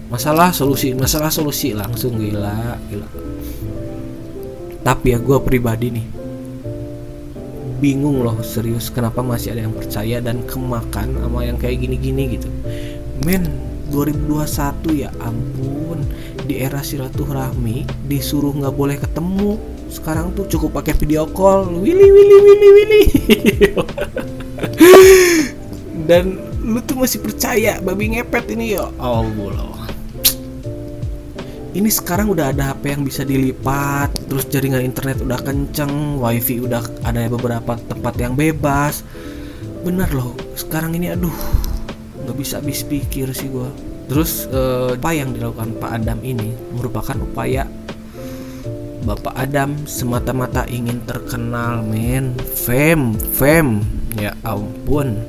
masalah 0.07 0.55
solusi 0.55 0.95
masalah 0.95 1.31
solusi 1.35 1.75
langsung 1.75 2.19
gila 2.19 2.79
gila. 2.87 3.09
Tapi 4.87 5.07
ya 5.15 5.19
gue 5.19 5.39
pribadi 5.43 5.91
nih 5.91 6.07
bingung 7.77 8.25
loh 8.25 8.41
serius 8.41 8.89
kenapa 8.89 9.21
masih 9.21 9.53
ada 9.53 9.69
yang 9.69 9.77
percaya 9.77 10.17
dan 10.25 10.41
kemakan 10.49 11.13
sama 11.21 11.45
yang 11.45 11.61
kayak 11.61 11.83
gini-gini 11.85 12.39
gitu. 12.41 12.49
Men 13.27 13.51
2021 13.93 15.03
ya 15.07 15.11
ampun 15.23 16.03
di 16.47 16.59
era 16.59 16.83
silaturahmi 16.83 17.87
disuruh 18.11 18.55
nggak 18.55 18.75
boleh 18.75 18.97
ketemu 18.99 19.61
sekarang 19.87 20.35
tuh 20.35 20.47
cukup 20.51 20.83
pakai 20.83 20.99
video 20.99 21.27
call 21.31 21.69
willy 21.79 22.09
willy 22.11 22.39
willy 22.43 22.69
willy. 22.75 23.03
Dan 26.09 26.39
lu 26.63 26.83
tuh 26.83 26.99
masih 26.99 27.23
percaya 27.23 27.79
babi 27.83 28.19
ngepet 28.19 28.55
ini 28.55 28.75
ya 28.75 28.91
Allah 28.99 29.76
ini 31.77 31.93
sekarang 31.93 32.33
udah 32.33 32.57
ada 32.57 32.73
HP 32.73 32.97
yang 32.97 33.03
bisa 33.05 33.21
dilipat 33.21 34.09
terus 34.33 34.49
jaringan 34.49 34.81
internet 34.81 35.21
udah 35.21 35.37
kenceng 35.45 36.17
wifi 36.17 36.65
udah 36.65 36.81
ada 37.05 37.29
beberapa 37.29 37.77
tempat 37.77 38.17
yang 38.17 38.33
bebas. 38.33 39.05
Bener 39.85 40.09
loh 40.17 40.33
sekarang 40.57 40.97
ini 40.97 41.13
aduh 41.13 41.37
nggak 42.25 42.37
bisa 42.41 42.59
habis 42.59 42.81
pikir 42.81 43.31
sih 43.37 43.53
gue 43.53 43.69
terus 44.09 44.49
eh, 44.49 44.97
apa 44.97 45.11
yang 45.13 45.37
dilakukan 45.37 45.77
Pak 45.77 45.91
Adam 46.01 46.19
ini 46.25 46.57
merupakan 46.73 47.15
upaya 47.21 47.69
Bapak 49.07 49.39
Adam 49.39 49.87
semata-mata 49.87 50.67
ingin 50.67 50.99
terkenal 51.07 51.79
men. 51.87 52.35
Fame 52.43 53.15
fame 53.37 53.85
ya 54.19 54.35
ampun. 54.43 55.23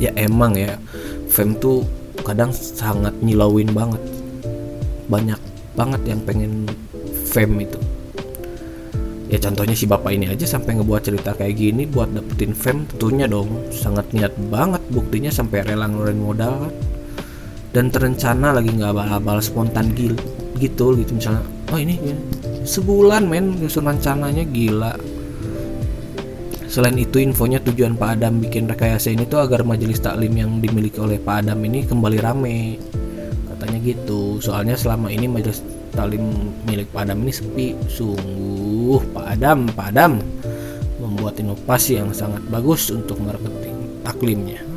Ya 0.00 0.14
emang 0.16 0.56
ya 0.56 0.80
fame 1.28 1.52
tuh 1.60 1.84
kadang 2.24 2.54
sangat 2.56 3.12
nyilauin 3.20 3.68
banget 3.76 4.00
banyak 5.06 5.38
banget 5.76 6.02
yang 6.08 6.20
pengen 6.24 6.66
fame 7.28 7.68
itu 7.68 7.78
ya 9.26 9.42
contohnya 9.42 9.74
si 9.74 9.90
bapak 9.90 10.14
ini 10.14 10.30
aja 10.30 10.46
sampai 10.46 10.78
ngebuat 10.78 11.02
cerita 11.02 11.34
kayak 11.34 11.58
gini 11.58 11.82
buat 11.84 12.14
dapetin 12.14 12.54
fame 12.54 12.86
tentunya 12.86 13.26
dong 13.26 13.50
sangat 13.74 14.06
niat 14.14 14.32
banget 14.48 14.82
buktinya 14.94 15.30
sampai 15.34 15.66
rela 15.66 15.90
ngeluarin 15.90 16.22
modal 16.22 16.54
kan 16.66 16.74
dan 17.74 17.92
terencana 17.92 18.54
lagi 18.56 18.70
nggak 18.72 18.94
abal-abal 18.94 19.42
spontan 19.42 19.92
gil 19.92 20.14
gitu 20.56 20.96
gitu 20.96 21.12
misalnya 21.12 21.44
oh 21.74 21.78
ini 21.78 21.98
ini. 22.00 22.20
sebulan 22.64 23.26
men 23.26 23.58
nyusun 23.60 23.84
rencananya 23.84 24.46
gila 24.46 24.94
Selain 26.66 26.98
itu 26.98 27.22
infonya 27.22 27.62
tujuan 27.62 27.96
Pak 27.96 28.20
Adam 28.20 28.36
bikin 28.42 28.68
rekayasa 28.68 29.08
ini 29.08 29.24
tuh 29.24 29.40
agar 29.40 29.64
majelis 29.64 29.96
taklim 29.96 30.34
yang 30.36 30.60
dimiliki 30.60 31.00
oleh 31.00 31.16
Pak 31.16 31.46
Adam 31.46 31.62
ini 31.64 31.88
kembali 31.88 32.18
rame. 32.20 32.76
Katanya 33.56 33.78
gitu. 33.80 34.36
Soalnya 34.44 34.76
selama 34.76 35.08
ini 35.08 35.26
majelis 35.26 35.64
taklim 35.96 36.52
milik 36.68 36.92
Pak 36.92 37.08
Adam 37.08 37.24
ini 37.24 37.32
sepi. 37.32 37.66
Sungguh 37.88 39.00
Pak 39.16 39.40
Adam, 39.40 39.64
Pak 39.72 39.86
Adam 39.96 40.20
membuat 41.00 41.40
inovasi 41.40 42.00
yang 42.00 42.12
sangat 42.12 42.44
bagus 42.52 42.92
untuk 42.92 43.16
marketing 43.24 44.04
taklimnya. 44.04 44.60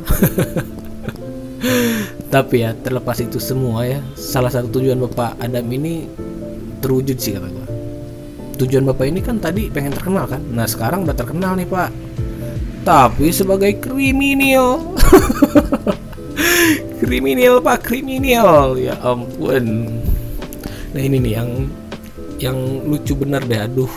Tapi 2.34 2.64
ya 2.64 2.72
terlepas 2.72 3.20
itu 3.20 3.36
semua 3.42 3.84
ya, 3.84 4.00
salah 4.16 4.48
satu 4.48 4.80
tujuan 4.80 5.02
Bapak 5.02 5.36
Adam 5.42 5.66
ini 5.68 6.08
terwujud 6.80 7.20
sih 7.20 7.36
kata 7.36 7.48
gua 7.52 7.60
tujuan 8.60 8.84
bapak 8.88 9.08
ini 9.08 9.20
kan 9.24 9.40
tadi 9.40 9.72
pengen 9.72 9.96
terkenal 9.96 10.28
kan 10.28 10.40
nah 10.52 10.68
sekarang 10.68 11.08
udah 11.08 11.16
terkenal 11.16 11.56
nih 11.56 11.68
pak 11.68 11.88
tapi 12.84 13.32
sebagai 13.32 13.80
kriminal 13.80 14.84
kriminal 17.00 17.64
pak 17.64 17.88
kriminal. 17.88 18.76
Ya 18.76 18.94
ampun. 19.00 19.88
Nah 20.92 21.00
ini 21.00 21.16
nih 21.16 21.32
yang 21.40 21.50
yang 22.36 22.58
lucu 22.84 23.16
bener 23.16 23.40
deh 23.48 23.60
aduh. 23.64 23.92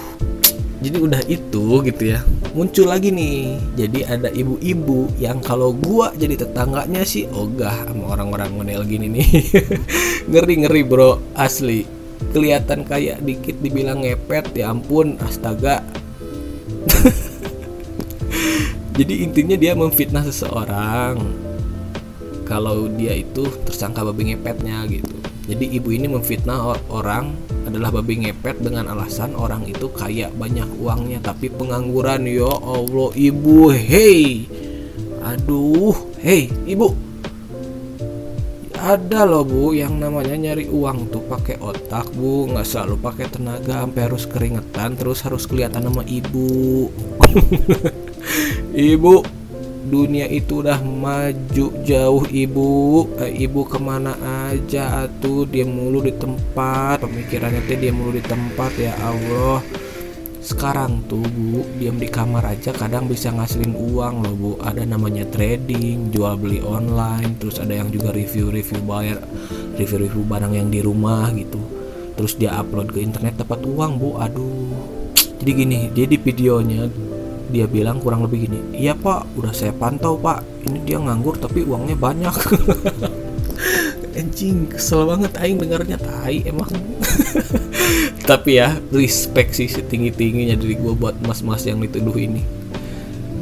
Jadi 0.83 0.97
udah 0.99 1.21
itu 1.31 1.79
gitu 1.87 2.03
ya 2.11 2.19
muncul 2.55 2.87
lagi 2.87 3.11
nih. 3.11 3.59
Jadi 3.75 3.99
ada 4.07 4.31
ibu-ibu 4.31 5.11
yang 5.19 5.43
kalau 5.43 5.75
gua 5.75 6.11
jadi 6.15 6.39
tetangganya 6.39 7.03
sih 7.03 7.27
ogah 7.31 7.87
sama 7.87 8.15
orang-orang 8.15 8.51
model 8.55 8.83
gini 8.87 9.07
nih. 9.19 9.27
Ngeri 10.31 10.55
ngeri 10.63 10.81
bro 10.87 11.19
asli. 11.35 11.83
Kelihatan 12.31 12.87
kayak 12.87 13.19
dikit 13.19 13.59
dibilang 13.59 14.07
ngepet 14.07 14.55
ya 14.55 14.71
ampun 14.71 15.19
astaga. 15.19 15.83
Jadi 18.97 19.25
intinya 19.25 19.57
dia 19.57 19.73
memfitnah 19.73 20.23
seseorang 20.23 21.17
kalau 22.43 22.87
dia 22.91 23.15
itu 23.17 23.47
tersangka 23.63 24.03
babi 24.03 24.31
ngepetnya 24.31 24.85
gitu. 24.91 25.15
Jadi 25.43 25.75
ibu 25.75 25.91
ini 25.91 26.07
memfitnah 26.07 26.71
orang 26.87 27.35
adalah 27.67 27.91
babi 27.91 28.23
ngepet 28.23 28.63
dengan 28.63 28.87
alasan 28.87 29.35
orang 29.35 29.67
itu 29.67 29.91
kaya 29.91 30.31
banyak 30.31 30.67
uangnya 30.79 31.19
tapi 31.19 31.51
pengangguran. 31.51 32.23
Ya 32.23 32.47
Allah 32.47 33.11
ibu 33.11 33.67
hei. 33.71 34.47
Aduh 35.23 35.95
hei 36.23 36.47
ibu. 36.63 36.95
Ada 38.83 39.23
loh 39.23 39.47
bu 39.47 39.71
yang 39.71 39.95
namanya 39.95 40.35
nyari 40.35 40.67
uang 40.67 41.07
tuh 41.11 41.23
pakai 41.27 41.59
otak 41.59 42.07
bu. 42.15 42.51
Nggak 42.51 42.67
selalu 42.67 42.95
pakai 42.99 43.25
tenaga 43.31 43.83
sampai 43.83 44.01
harus 44.03 44.23
keringetan 44.27 44.95
terus 44.99 45.23
harus 45.23 45.43
kelihatan 45.47 45.87
sama 45.87 46.03
ibu. 46.07 46.87
Ibu 48.73 49.42
dunia 49.93 50.25
itu 50.25 50.65
udah 50.65 50.81
maju 50.81 51.67
jauh 51.85 52.25
ibu. 52.33 53.05
Eh, 53.21 53.45
ibu 53.45 53.61
ke 53.61 53.77
mana 53.77 54.17
aja 54.49 55.05
tuh 55.21 55.45
dia 55.45 55.61
mulu 55.69 56.01
di 56.01 56.13
tempat. 56.17 57.05
Pemikirannya 57.05 57.61
teh 57.69 57.77
dia 57.77 57.93
mulu 57.93 58.17
di 58.17 58.23
tempat 58.25 58.73
ya 58.81 58.97
Allah. 58.97 59.61
Sekarang 60.43 61.05
tuh 61.07 61.23
bu 61.23 61.63
diam 61.79 61.95
di 62.01 62.09
kamar 62.09 62.43
aja 62.43 62.75
kadang 62.75 63.07
bisa 63.07 63.29
ngasilin 63.29 63.77
uang 63.77 64.25
loh 64.25 64.35
bu. 64.35 64.51
Ada 64.65 64.83
namanya 64.89 65.29
trading 65.29 66.09
jual 66.09 66.41
beli 66.41 66.59
online 66.59 67.37
terus 67.37 67.61
ada 67.61 67.77
yang 67.77 67.93
juga 67.93 68.11
review-review 68.11 68.81
bayar 68.83 69.21
review-review 69.77 70.25
barang 70.25 70.57
yang 70.57 70.73
di 70.73 70.81
rumah 70.81 71.29
gitu. 71.37 71.61
Terus 72.17 72.33
dia 72.35 72.57
upload 72.57 72.91
ke 72.91 72.99
internet 72.99 73.45
dapat 73.45 73.61
uang 73.61 74.01
bu. 74.01 74.09
Aduh. 74.17 74.73
Jadi 75.13 75.51
gini 75.53 75.79
dia 75.93 76.09
di 76.09 76.17
videonya 76.17 76.91
dia 77.53 77.69
bilang 77.69 78.01
kurang 78.01 78.25
lebih 78.25 78.49
gini 78.49 78.59
iya 78.73 78.97
pak 78.97 79.29
udah 79.37 79.53
saya 79.53 79.69
pantau 79.77 80.17
pak. 80.17 80.41
Ini 80.65 80.81
dia 80.81 80.97
nganggur 80.97 81.37
tapi 81.37 81.61
uangnya 81.61 81.93
banyak. 81.93 82.35
Anjing 84.19 84.69
kesel 84.69 85.05
banget 85.05 85.37
aing 85.37 85.61
dengarnya 85.61 86.01
tai 86.01 86.41
emang. 86.45 86.69
Tapi 88.29 88.61
ya 88.61 88.77
respect 88.93 89.57
sih 89.57 89.67
setinggi 89.67 90.13
tingginya 90.13 90.55
dari 90.55 90.77
gue 90.77 90.93
buat 90.95 91.17
mas-mas 91.25 91.65
yang 91.67 91.81
dituduh 91.81 92.15
ini. 92.15 92.39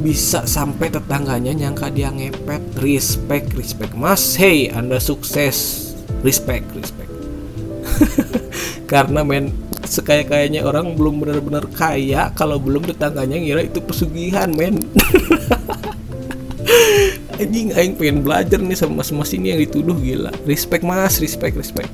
Bisa 0.02 0.48
sampai 0.48 0.90
tetangganya 0.90 1.54
nyangka 1.54 1.92
dia 1.92 2.10
ngepet 2.10 2.82
respect 2.82 3.54
respect 3.54 3.92
mas. 3.94 4.34
Hey 4.34 4.72
anda 4.72 4.98
sukses. 4.98 5.92
Respect 6.26 6.66
respect. 6.74 7.12
Karena 8.90 9.22
men 9.22 9.71
sekaya 9.86 10.22
kayanya 10.22 10.62
orang 10.62 10.94
belum 10.94 11.22
benar-benar 11.22 11.66
kaya 11.74 12.30
kalau 12.38 12.58
belum 12.58 12.86
tetangganya 12.86 13.38
ngira 13.38 13.62
itu 13.66 13.82
pesugihan 13.82 14.50
men. 14.54 14.78
Anjing 17.42 17.74
aing 17.74 17.98
pengen 17.98 18.22
belajar 18.22 18.62
nih 18.62 18.78
sama 18.78 19.02
mas-mas 19.02 19.34
ini 19.34 19.50
yang 19.50 19.60
dituduh 19.60 19.98
gila. 19.98 20.30
Respect 20.46 20.86
mas 20.86 21.18
respect 21.18 21.58
respect. 21.58 21.90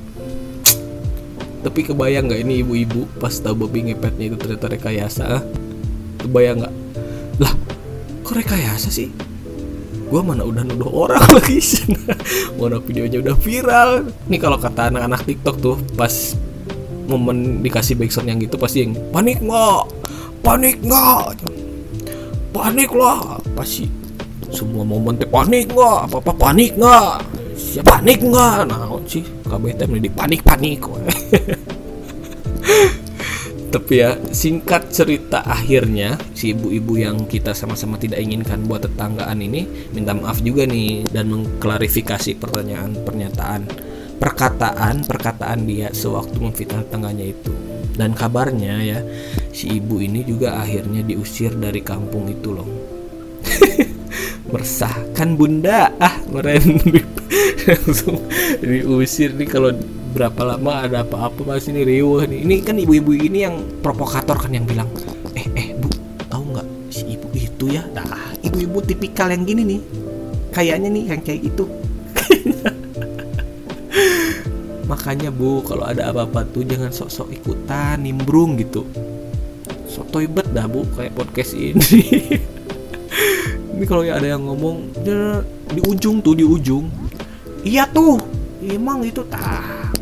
Tapi 1.59 1.83
kebayang 1.83 2.29
nggak 2.29 2.41
ini 2.45 2.63
ibu-ibu 2.63 3.09
pas 3.19 3.35
tahu 3.35 3.67
babi 3.67 3.91
ngepetnya 3.91 4.31
itu 4.31 4.37
ternyata 4.39 4.71
rekayasa 4.71 5.23
ah? 5.27 5.43
kebayang 6.21 6.63
nggak? 6.63 6.73
Lah 7.41 7.53
kok 8.23 8.35
rekayasa 8.37 8.93
sih? 8.93 9.09
Gua 10.09 10.25
mana 10.25 10.45
udah 10.45 10.65
nuduh 10.65 10.89
orang 10.89 11.21
lagi. 11.37 11.59
Mana 12.55 12.81
videonya 12.81 13.21
udah 13.21 13.35
viral. 13.37 13.89
Nih 14.29 14.39
kalau 14.39 14.57
kata 14.57 14.93
anak-anak 14.93 15.25
tiktok 15.25 15.55
tuh 15.59 15.77
pas 15.97 16.37
momen 17.09 17.65
dikasih 17.65 17.97
backsound 17.97 18.29
yang 18.29 18.37
gitu 18.37 18.55
pasti 18.61 18.85
yang 18.85 18.93
panik 19.09 19.41
nggak? 19.41 19.81
Panik 20.45 20.77
nggak? 20.85 21.41
Panik 22.53 22.91
lah. 22.93 23.41
Pasti 23.57 23.89
semua 24.53 24.85
momen 24.85 25.17
teh 25.17 25.25
panik 25.25 25.73
nggak? 25.73 25.99
Apa 26.07 26.17
apa 26.21 26.33
panik 26.37 26.77
nggak? 26.77 27.13
Siapa 27.57 27.97
panik 27.97 28.21
nggak? 28.21 28.69
Nah 28.69 28.93
sih 29.09 29.25
teh 29.25 29.87
di 29.89 30.11
panik 30.13 30.45
panik 30.45 30.79
tapi 33.69 34.01
ya 34.01 34.17
singkat 34.33 34.89
cerita 34.89 35.45
akhirnya 35.45 36.17
si 36.33 36.57
ibu-ibu 36.57 36.97
yang 36.97 37.29
kita 37.29 37.53
sama-sama 37.53 38.01
tidak 38.01 38.17
inginkan 38.17 38.65
buat 38.65 38.89
tetanggaan 38.89 39.37
ini 39.45 39.69
minta 39.93 40.17
maaf 40.17 40.41
juga 40.41 40.65
nih 40.65 41.05
dan 41.13 41.29
mengklarifikasi 41.29 42.41
pertanyaan 42.41 42.97
pernyataan 43.05 43.69
perkataan 44.19 45.07
perkataan 45.07 45.63
dia 45.63 45.89
sewaktu 45.95 46.37
memfitnah 46.37 46.83
tetangganya 46.85 47.31
itu. 47.31 47.55
Dan 47.95 48.15
kabarnya 48.15 48.75
ya 48.83 48.99
si 49.51 49.79
ibu 49.79 49.99
ini 49.99 50.23
juga 50.23 50.59
akhirnya 50.59 51.03
diusir 51.03 51.55
dari 51.55 51.79
kampung 51.79 52.27
itu 52.27 52.51
loh. 52.51 52.67
Meresahkan 54.51 55.35
bunda. 55.39 55.95
Ah 55.99 56.19
meren 56.27 56.79
langsung 57.67 58.19
diusir 58.59 59.35
nih 59.35 59.47
kalau 59.47 59.71
berapa 60.09 60.41
lama 60.55 60.89
ada 60.89 61.05
apa-apa 61.05 61.55
masih 61.55 61.75
nih 61.75 61.83
riuh 61.97 62.23
nih. 62.27 62.39
Ini 62.43 62.55
kan 62.63 62.75
ibu-ibu 62.75 63.15
ini 63.15 63.47
yang 63.47 63.55
provokator 63.79 64.35
kan 64.35 64.51
yang 64.51 64.67
bilang 64.67 64.87
eh 65.35 65.47
eh 65.55 65.75
bu 65.75 65.87
tahu 66.27 66.43
nggak 66.55 66.67
si 66.91 67.03
ibu 67.15 67.27
itu 67.35 67.65
ya? 67.75 67.83
Nah 67.95 68.35
ibu-ibu 68.43 68.79
tipikal 68.83 69.31
yang 69.31 69.43
gini 69.43 69.63
nih 69.63 69.81
kayaknya 70.49 70.89
nih 70.89 71.03
yang 71.13 71.21
kayak 71.21 71.39
gitu 71.45 71.69
makanya 74.89 75.29
bu 75.29 75.61
kalau 75.61 75.85
ada 75.85 76.09
apa-apa 76.09 76.49
tuh 76.49 76.65
jangan 76.65 76.89
sok-sok 76.89 77.29
ikutan 77.29 78.01
nimbrung 78.01 78.57
gitu. 78.57 78.89
Sok 79.85 80.09
toibet 80.09 80.49
dah 80.49 80.65
bu 80.65 80.81
kayak 80.97 81.13
podcast 81.13 81.53
ini. 81.53 81.77
Ini 83.79 83.87
kalau 83.87 84.03
ada 84.03 84.27
yang 84.27 84.43
ngomong 84.43 84.91
di 85.71 85.79
ujung 85.87 86.19
tuh 86.19 86.35
di 86.35 86.43
ujung. 86.43 86.91
Iya 87.63 87.87
tuh 87.87 88.19
emang 88.65 89.05
itu 89.05 89.23
tah. 89.29 89.93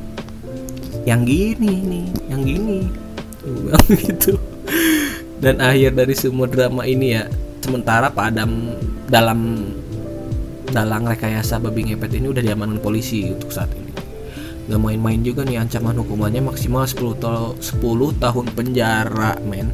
Yang 1.05 1.21
gini 1.29 1.71
nih 1.85 2.05
yang 2.31 2.41
gini. 2.41 2.79
Gitu. 4.07 4.33
Dan 5.37 5.61
akhir 5.61 5.93
dari 5.93 6.15
semua 6.17 6.49
drama 6.49 6.83
ini 6.83 7.15
ya 7.15 7.29
sementara 7.61 8.11
Pak 8.11 8.25
Adam 8.33 8.75
dalam 9.07 9.71
dalang 10.67 11.07
rekayasa 11.07 11.61
babi 11.61 11.93
ngepet 11.93 12.17
ini 12.17 12.27
udah 12.27 12.43
diamankan 12.43 12.81
polisi 12.83 13.31
untuk 13.31 13.55
saat 13.55 13.71
ini 13.71 13.86
nggak 14.67 14.81
main-main 14.83 15.23
juga 15.23 15.47
nih 15.47 15.63
ancaman 15.63 15.95
hukumannya 16.03 16.43
maksimal 16.43 16.83
10, 16.83 17.23
ta 17.23 17.55
10 17.55 18.19
tahun 18.19 18.45
penjara 18.51 19.39
men. 19.47 19.71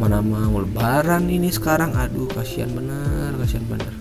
Mana 0.00 0.24
mau 0.24 0.56
lebaran 0.64 1.28
ini 1.28 1.52
sekarang? 1.52 1.92
Aduh 1.92 2.24
kasihan 2.32 2.72
bener 2.72 3.36
kasihan 3.36 3.68
bener. 3.68 3.92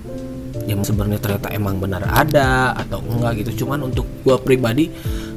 Yang 0.64 0.96
sebenarnya 0.96 1.20
ternyata 1.20 1.52
emang 1.52 1.84
benar 1.84 2.08
ada 2.08 2.72
atau 2.80 3.04
enggak 3.04 3.44
gitu. 3.44 3.68
Cuman 3.68 3.92
untuk 3.92 4.08
gua 4.24 4.40
pribadi 4.40 4.88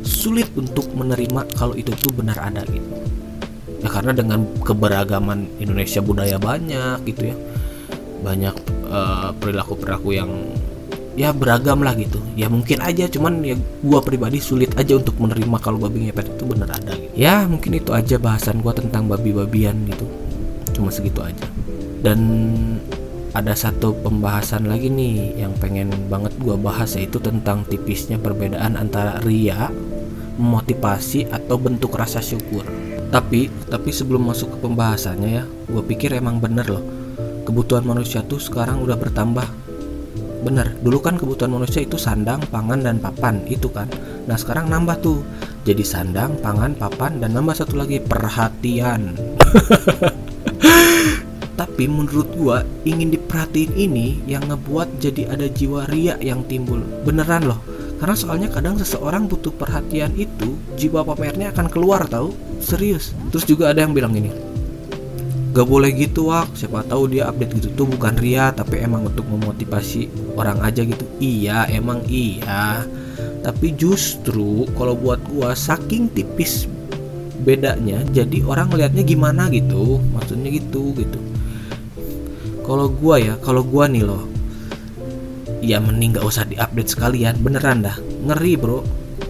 sulit 0.06 0.46
untuk 0.54 0.94
menerima 0.94 1.58
kalau 1.58 1.74
itu 1.74 1.90
tuh 1.98 2.14
benar 2.14 2.38
ada 2.38 2.62
gitu. 2.70 2.86
Ya 3.82 3.90
karena 3.90 4.14
dengan 4.14 4.46
keberagaman 4.62 5.58
Indonesia 5.58 5.98
budaya 5.98 6.38
banyak 6.38 7.02
gitu 7.10 7.34
ya. 7.34 7.36
Banyak 8.22 8.54
perilaku 9.42 9.42
perilaku 9.42 9.74
perilaku 9.82 10.08
yang 10.14 10.30
ya 11.18 11.30
beragam 11.32 11.84
lah 11.84 11.92
gitu. 11.96 12.20
Ya 12.38 12.48
mungkin 12.48 12.80
aja 12.80 13.08
cuman 13.08 13.44
ya 13.44 13.56
gua 13.84 14.00
pribadi 14.00 14.40
sulit 14.40 14.72
aja 14.80 14.96
untuk 14.96 15.16
menerima 15.20 15.56
kalau 15.60 15.78
babi 15.80 16.08
ngepet 16.08 16.36
itu 16.36 16.44
bener 16.48 16.68
ada 16.68 16.92
gitu. 16.96 17.12
Ya 17.16 17.44
mungkin 17.44 17.76
itu 17.76 17.90
aja 17.92 18.16
bahasan 18.16 18.64
gua 18.64 18.72
tentang 18.72 19.08
babi-babian 19.08 19.76
gitu. 19.88 20.06
Cuma 20.72 20.88
segitu 20.88 21.20
aja. 21.20 21.46
Dan 22.02 22.20
ada 23.32 23.56
satu 23.56 23.96
pembahasan 24.04 24.68
lagi 24.68 24.92
nih 24.92 25.40
yang 25.40 25.56
pengen 25.56 25.88
banget 26.12 26.36
gua 26.40 26.56
bahas 26.56 26.96
yaitu 26.96 27.16
tentang 27.20 27.64
tipisnya 27.68 28.20
perbedaan 28.20 28.76
antara 28.76 29.20
ria 29.24 29.72
motivasi 30.40 31.28
atau 31.28 31.60
bentuk 31.60 31.92
rasa 31.92 32.24
syukur. 32.24 32.64
Tapi 33.12 33.52
tapi 33.68 33.92
sebelum 33.92 34.24
masuk 34.24 34.56
ke 34.56 34.58
pembahasannya 34.64 35.28
ya 35.28 35.44
gue 35.44 35.82
pikir 35.84 36.16
emang 36.16 36.40
bener 36.40 36.64
loh. 36.64 36.80
Kebutuhan 37.44 37.84
manusia 37.84 38.24
tuh 38.24 38.40
sekarang 38.40 38.80
udah 38.80 38.96
bertambah 38.96 39.44
bener 40.42 40.74
dulu 40.82 40.98
kan 40.98 41.14
kebutuhan 41.14 41.54
manusia 41.54 41.86
itu 41.86 41.94
sandang 41.94 42.42
pangan 42.50 42.82
dan 42.82 42.98
papan 42.98 43.40
itu 43.46 43.70
kan. 43.70 43.86
Nah 44.26 44.34
sekarang 44.34 44.68
nambah 44.68 44.98
tuh. 45.00 45.22
Jadi 45.62 45.86
sandang 45.86 46.34
pangan 46.42 46.74
papan 46.74 47.22
dan 47.22 47.38
nambah 47.38 47.54
satu 47.54 47.78
lagi 47.78 48.02
perhatian. 48.02 49.14
Tapi 51.60 51.84
menurut 51.86 52.26
gua 52.34 52.66
ingin 52.82 53.14
diperhatiin 53.14 53.72
ini 53.78 54.18
yang 54.26 54.42
ngebuat 54.50 54.98
jadi 54.98 55.30
ada 55.30 55.46
jiwa 55.46 55.86
ria 55.86 56.18
yang 56.18 56.42
timbul. 56.50 56.82
Beneran 57.06 57.46
loh. 57.46 57.62
Karena 58.02 58.18
soalnya 58.18 58.50
kadang 58.50 58.74
seseorang 58.74 59.30
butuh 59.30 59.54
perhatian 59.54 60.10
itu 60.18 60.58
jiwa 60.74 61.06
pamernya 61.06 61.54
akan 61.54 61.70
keluar 61.70 62.02
tahu 62.10 62.34
serius. 62.58 63.14
Terus 63.30 63.46
juga 63.46 63.70
ada 63.70 63.86
yang 63.86 63.94
bilang 63.94 64.10
gini 64.10 64.51
gak 65.52 65.68
boleh 65.68 65.92
gitu 65.92 66.32
wak. 66.32 66.56
Siapa 66.56 66.82
tahu 66.88 67.12
dia 67.12 67.28
update 67.28 67.60
gitu 67.60 67.68
tuh 67.76 67.86
bukan 67.86 68.16
ria 68.16 68.50
tapi 68.56 68.80
emang 68.80 69.04
untuk 69.04 69.28
memotivasi 69.28 70.08
orang 70.34 70.64
aja 70.64 70.80
gitu. 70.82 71.04
Iya 71.20 71.68
emang 71.68 72.00
iya. 72.08 72.88
Tapi 73.44 73.76
justru 73.76 74.64
kalau 74.72 74.96
buat 74.96 75.20
gua 75.28 75.52
saking 75.52 76.08
tipis 76.16 76.64
bedanya 77.44 78.00
jadi 78.16 78.40
orang 78.48 78.72
ngelihatnya 78.72 79.04
gimana 79.04 79.52
gitu. 79.52 80.00
Maksudnya 80.16 80.48
gitu 80.56 80.96
gitu. 80.96 81.20
Kalau 82.64 82.88
gua 82.88 83.20
ya 83.20 83.34
kalau 83.44 83.60
gua 83.60 83.86
nih 83.86 84.08
loh 84.08 84.24
ya 85.62 85.78
mending 85.78 86.16
gak 86.16 86.26
usah 86.26 86.48
diupdate 86.48 86.96
sekalian. 86.96 87.36
Beneran 87.44 87.84
dah. 87.84 87.96
Ngeri 88.24 88.56
bro. 88.56 88.80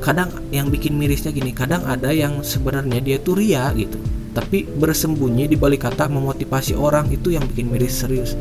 Kadang 0.02 0.34
yang 0.50 0.66
bikin 0.66 0.98
mirisnya 0.98 1.30
gini 1.30 1.54
kadang 1.54 1.86
ada 1.86 2.10
yang 2.10 2.42
sebenarnya 2.42 2.98
dia 2.98 3.22
tuh 3.22 3.38
ria 3.38 3.70
gitu 3.78 4.02
tapi 4.32 4.64
bersembunyi 4.64 5.44
di 5.48 5.56
balik 5.60 5.84
kata 5.84 6.08
memotivasi 6.08 6.72
orang 6.72 7.12
itu 7.12 7.36
yang 7.36 7.44
bikin 7.44 7.68
miris 7.68 8.00
serius. 8.00 8.32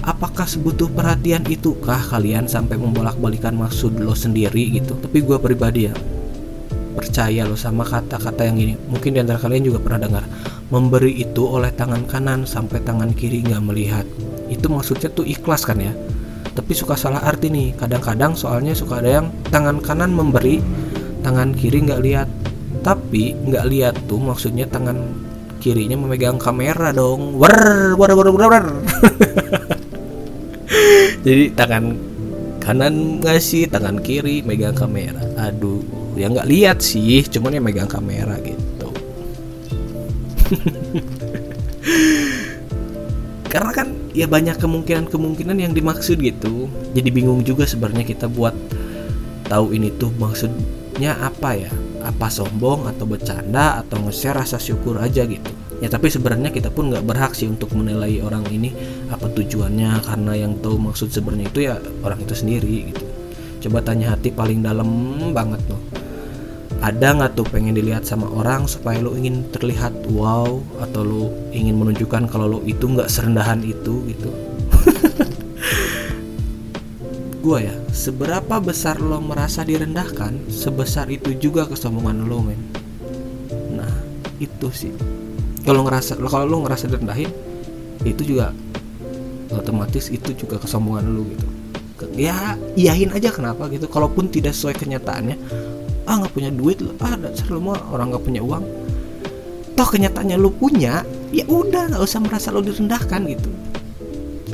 Apakah 0.00 0.48
sebutuh 0.48 0.88
perhatian 0.88 1.44
itukah 1.44 2.00
kalian 2.08 2.48
sampai 2.48 2.80
membolak-balikan 2.80 3.52
maksud 3.52 4.00
lo 4.00 4.16
sendiri 4.16 4.72
gitu? 4.72 4.96
Tapi 4.96 5.20
gue 5.20 5.36
pribadi 5.36 5.92
ya 5.92 5.94
percaya 6.96 7.44
lo 7.44 7.52
sama 7.60 7.84
kata-kata 7.84 8.48
yang 8.48 8.56
ini. 8.56 8.74
Mungkin 8.88 9.12
di 9.12 9.20
antara 9.20 9.36
kalian 9.36 9.68
juga 9.68 9.84
pernah 9.84 10.08
dengar 10.08 10.24
memberi 10.72 11.12
itu 11.20 11.44
oleh 11.44 11.68
tangan 11.76 12.08
kanan 12.08 12.48
sampai 12.48 12.80
tangan 12.80 13.12
kiri 13.12 13.44
nggak 13.44 13.62
melihat. 13.62 14.06
Itu 14.48 14.72
maksudnya 14.72 15.12
tuh 15.12 15.28
ikhlas 15.28 15.68
kan 15.68 15.76
ya? 15.76 15.92
Tapi 16.56 16.72
suka 16.72 16.96
salah 16.96 17.20
arti 17.20 17.52
nih. 17.52 17.76
Kadang-kadang 17.76 18.32
soalnya 18.32 18.72
suka 18.72 19.04
ada 19.04 19.20
yang 19.20 19.28
tangan 19.52 19.84
kanan 19.84 20.16
memberi 20.16 20.64
tangan 21.20 21.52
kiri 21.52 21.84
nggak 21.84 22.00
lihat. 22.00 22.28
Tapi 22.80 23.36
nggak 23.36 23.64
lihat 23.68 23.94
tuh 24.08 24.22
maksudnya 24.22 24.64
tangan 24.64 25.25
kirinya 25.58 25.96
memegang 25.98 26.38
kamera 26.38 26.92
dong. 26.92 27.36
Wer 27.40 27.94
wer 27.96 28.12
wer 28.14 28.28
wer, 28.30 28.46
wer. 28.48 28.66
jadi 31.26 31.50
tangan 31.54 31.84
kanan 32.62 33.22
ngasih 33.22 33.70
tangan 33.70 34.02
kiri 34.02 34.42
megang 34.42 34.74
kamera. 34.74 35.22
Aduh 35.38 35.82
ya 36.16 36.32
nggak 36.32 36.48
lihat 36.48 36.80
sih 36.80 37.22
cuman 37.28 37.56
ya 37.56 37.62
megang 37.62 37.88
kamera 37.88 38.40
gitu. 38.42 38.88
Karena 43.52 43.72
kan 43.72 43.88
ya 44.12 44.28
banyak 44.28 44.60
kemungkinan-kemungkinan 44.60 45.56
yang 45.56 45.72
dimaksud 45.72 46.20
gitu. 46.20 46.68
Jadi 46.92 47.08
bingung 47.08 47.40
juga 47.40 47.64
sebenarnya 47.64 48.04
kita 48.04 48.28
buat 48.28 48.52
tahu 49.46 49.72
ini 49.72 49.94
tuh 49.94 50.10
maksudnya 50.18 51.14
apa 51.22 51.54
ya 51.54 51.72
apa 52.06 52.30
sombong 52.30 52.86
atau 52.86 53.04
bercanda 53.04 53.82
atau 53.82 53.98
nge-share 54.06 54.38
rasa 54.38 54.56
syukur 54.62 55.02
aja 55.02 55.26
gitu. 55.26 55.50
Ya 55.82 55.92
tapi 55.92 56.08
sebenarnya 56.08 56.54
kita 56.54 56.72
pun 56.72 56.88
nggak 56.88 57.04
berhak 57.04 57.36
sih 57.36 57.50
untuk 57.50 57.74
menilai 57.76 58.22
orang 58.24 58.46
ini 58.48 58.72
apa 59.12 59.28
tujuannya 59.28 60.00
karena 60.06 60.32
yang 60.38 60.56
tahu 60.62 60.78
maksud 60.78 61.12
sebenarnya 61.12 61.46
itu 61.50 61.60
ya 61.66 61.74
orang 62.06 62.22
itu 62.22 62.32
sendiri 62.32 62.94
gitu. 62.94 63.04
Coba 63.68 63.82
tanya 63.82 64.14
hati 64.14 64.30
paling 64.30 64.62
dalam 64.62 64.88
banget 65.34 65.60
loh 65.68 65.82
ada 66.84 67.08
nggak 67.16 67.32
tuh 67.34 67.46
pengen 67.48 67.72
dilihat 67.72 68.04
sama 68.04 68.28
orang 68.28 68.68
supaya 68.68 69.00
lo 69.00 69.16
ingin 69.16 69.48
terlihat 69.48 69.96
wow 70.12 70.60
atau 70.84 71.02
lo 71.02 71.22
ingin 71.50 71.74
menunjukkan 71.74 72.28
kalau 72.28 72.46
lo 72.46 72.58
itu 72.68 72.84
nggak 72.84 73.08
serendahan 73.08 73.64
itu 73.64 74.04
gitu 74.12 74.28
gue 77.46 77.62
ya 77.62 77.76
seberapa 77.94 78.58
besar 78.58 78.98
lo 78.98 79.22
merasa 79.22 79.62
direndahkan 79.62 80.50
sebesar 80.50 81.06
itu 81.14 81.30
juga 81.38 81.62
kesombongan 81.70 82.26
lo 82.26 82.42
men. 82.42 82.58
Nah 83.70 83.94
itu 84.42 84.66
sih. 84.74 84.90
Kalau 85.62 85.86
ngerasa 85.86 86.18
kalau 86.26 86.42
lo 86.42 86.66
ngerasa 86.66 86.90
direndahin 86.90 87.30
itu 88.02 88.34
juga 88.34 88.50
otomatis 89.54 90.10
itu 90.10 90.34
juga 90.34 90.58
kesombongan 90.58 91.06
lo 91.06 91.22
gitu. 91.30 91.46
Ya 92.18 92.58
iyain 92.74 93.14
aja 93.14 93.30
kenapa 93.30 93.70
gitu. 93.70 93.86
Kalaupun 93.86 94.26
tidak 94.26 94.50
sesuai 94.50 94.74
kenyataannya 94.82 95.38
ah 96.10 96.18
nggak 96.18 96.34
punya 96.34 96.50
duit 96.50 96.82
lo 96.82 96.98
ah 96.98 97.14
dasar 97.14 97.46
lo 97.54 97.62
mah 97.62 97.78
orang 97.94 98.10
nggak 98.10 98.24
punya 98.26 98.42
uang. 98.42 98.66
Toh 99.78 99.86
kenyataannya 99.86 100.34
lo 100.34 100.50
punya 100.50 101.06
ya 101.30 101.46
udah 101.46 101.94
nggak 101.94 102.02
usah 102.02 102.18
merasa 102.26 102.50
lo 102.50 102.58
direndahkan 102.58 103.22
gitu. 103.30 103.50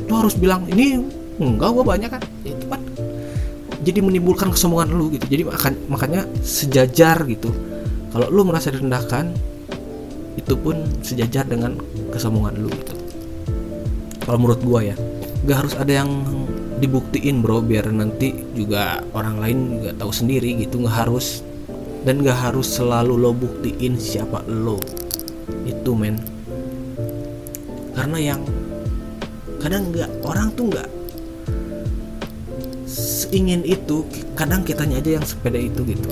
Lo 0.05 0.21
harus 0.21 0.37
bilang 0.37 0.69
ini 0.69 1.01
enggak 1.41 1.73
gua 1.73 1.97
banyak 1.97 2.13
kan. 2.13 2.21
Ya, 2.45 2.52
jadi 3.83 3.99
menimbulkan 3.99 4.49
kesombongan 4.49 4.95
lu 4.95 5.11
gitu. 5.13 5.27
Jadi 5.27 5.43
makan 5.43 5.73
makanya 5.91 6.21
sejajar 6.39 7.27
gitu. 7.27 7.51
Kalau 8.15 8.31
lu 8.31 8.47
merasa 8.47 8.71
direndahkan 8.71 9.35
itu 10.39 10.53
pun 10.57 10.81
sejajar 11.03 11.45
dengan 11.45 11.77
kesombongan 12.09 12.55
lu 12.63 12.71
gitu. 12.71 12.95
Kalau 14.23 14.39
menurut 14.39 14.63
gua 14.63 14.79
ya 14.81 14.95
gak 15.43 15.67
harus 15.67 15.75
ada 15.75 15.91
yang 15.91 16.09
dibuktiin 16.79 17.43
bro 17.43 17.59
biar 17.59 17.91
nanti 17.91 18.31
juga 18.55 19.03
orang 19.11 19.35
lain 19.43 19.57
juga 19.79 19.91
tahu 19.99 20.11
sendiri 20.15 20.63
gitu. 20.63 20.79
Nggak 20.79 20.97
harus 21.05 21.43
dan 22.07 22.23
nggak 22.23 22.39
harus 22.51 22.67
selalu 22.67 23.19
lo 23.19 23.31
buktiin 23.35 23.99
siapa 23.99 24.43
lo. 24.47 24.79
Itu 25.67 25.95
men. 25.95 26.15
Karena 27.93 28.17
yang 28.19 28.41
kadang 29.59 29.91
nggak 29.91 30.11
orang 30.27 30.51
tuh 30.55 30.71
nggak 30.71 30.89
seingin 33.33 33.65
itu 33.65 34.05
kadang 34.37 34.61
kitanya 34.61 35.01
aja 35.01 35.17
yang 35.17 35.25
sepeda 35.25 35.57
itu 35.57 35.81
gitu. 35.89 36.05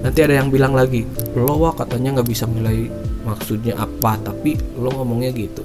Nanti 0.00 0.24
ada 0.24 0.40
yang 0.40 0.48
bilang 0.48 0.72
lagi 0.72 1.04
lo 1.36 1.60
wah 1.60 1.76
katanya 1.76 2.16
nggak 2.16 2.28
bisa 2.32 2.48
menilai 2.48 2.88
maksudnya 3.28 3.76
apa 3.76 4.16
tapi 4.24 4.56
lo 4.80 4.88
ngomongnya 4.96 5.28
gitu. 5.36 5.60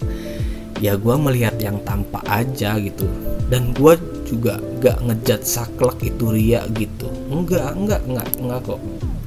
Ya 0.84 1.00
gue 1.00 1.16
melihat 1.16 1.56
yang 1.64 1.80
tampak 1.88 2.20
aja 2.28 2.76
gitu. 2.84 3.08
Dan 3.48 3.72
gue 3.80 3.96
juga 4.28 4.60
gak 4.84 5.08
ngejat 5.08 5.48
saklek 5.48 6.12
itu 6.12 6.36
ria 6.36 6.68
gitu. 6.76 7.08
Enggak 7.32 7.72
enggak 7.80 8.04
enggak 8.04 8.28
enggak 8.44 8.60
kok. 8.68 8.82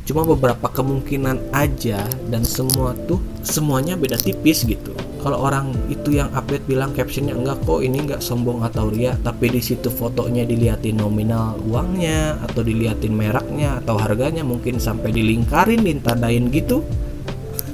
Cuma 0.05 0.29
beberapa 0.29 0.68
kemungkinan 0.68 1.57
aja 1.57 2.05
dan 2.29 2.44
semua 2.44 2.92
tuh 3.09 3.16
semuanya 3.40 3.96
beda 3.96 4.20
tipis 4.20 4.68
gitu 4.68 4.92
kalau 5.20 5.44
orang 5.44 5.72
itu 5.92 6.16
yang 6.16 6.33
update 6.33 6.64
bilang 6.66 6.90
captionnya 6.96 7.37
enggak 7.37 7.61
kok 7.62 7.80
ini 7.85 8.02
enggak 8.02 8.20
sombong 8.24 8.64
atau 8.64 8.88
ria 8.90 9.14
tapi 9.20 9.52
di 9.52 9.61
situ 9.62 9.92
fotonya 9.92 10.48
diliatin 10.48 10.98
nominal 10.98 11.61
uangnya 11.68 12.40
atau 12.44 12.64
diliatin 12.64 13.12
mereknya 13.12 13.78
atau 13.85 14.00
harganya 14.00 14.42
mungkin 14.42 14.80
sampai 14.80 15.12
dilingkarin 15.12 15.85
ditadain 15.85 16.48
gitu. 16.50 16.83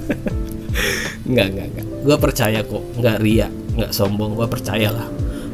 Enggak 1.27 1.47
enggak 1.51 1.67
enggak. 1.75 1.87
Gue 2.07 2.17
percaya 2.23 2.59
kok 2.63 2.83
enggak 2.95 3.17
ria 3.19 3.47
nggak 3.51 3.91
sombong 3.91 4.39
gue 4.39 4.47
percaya 4.47 4.89
lah. 4.95 5.07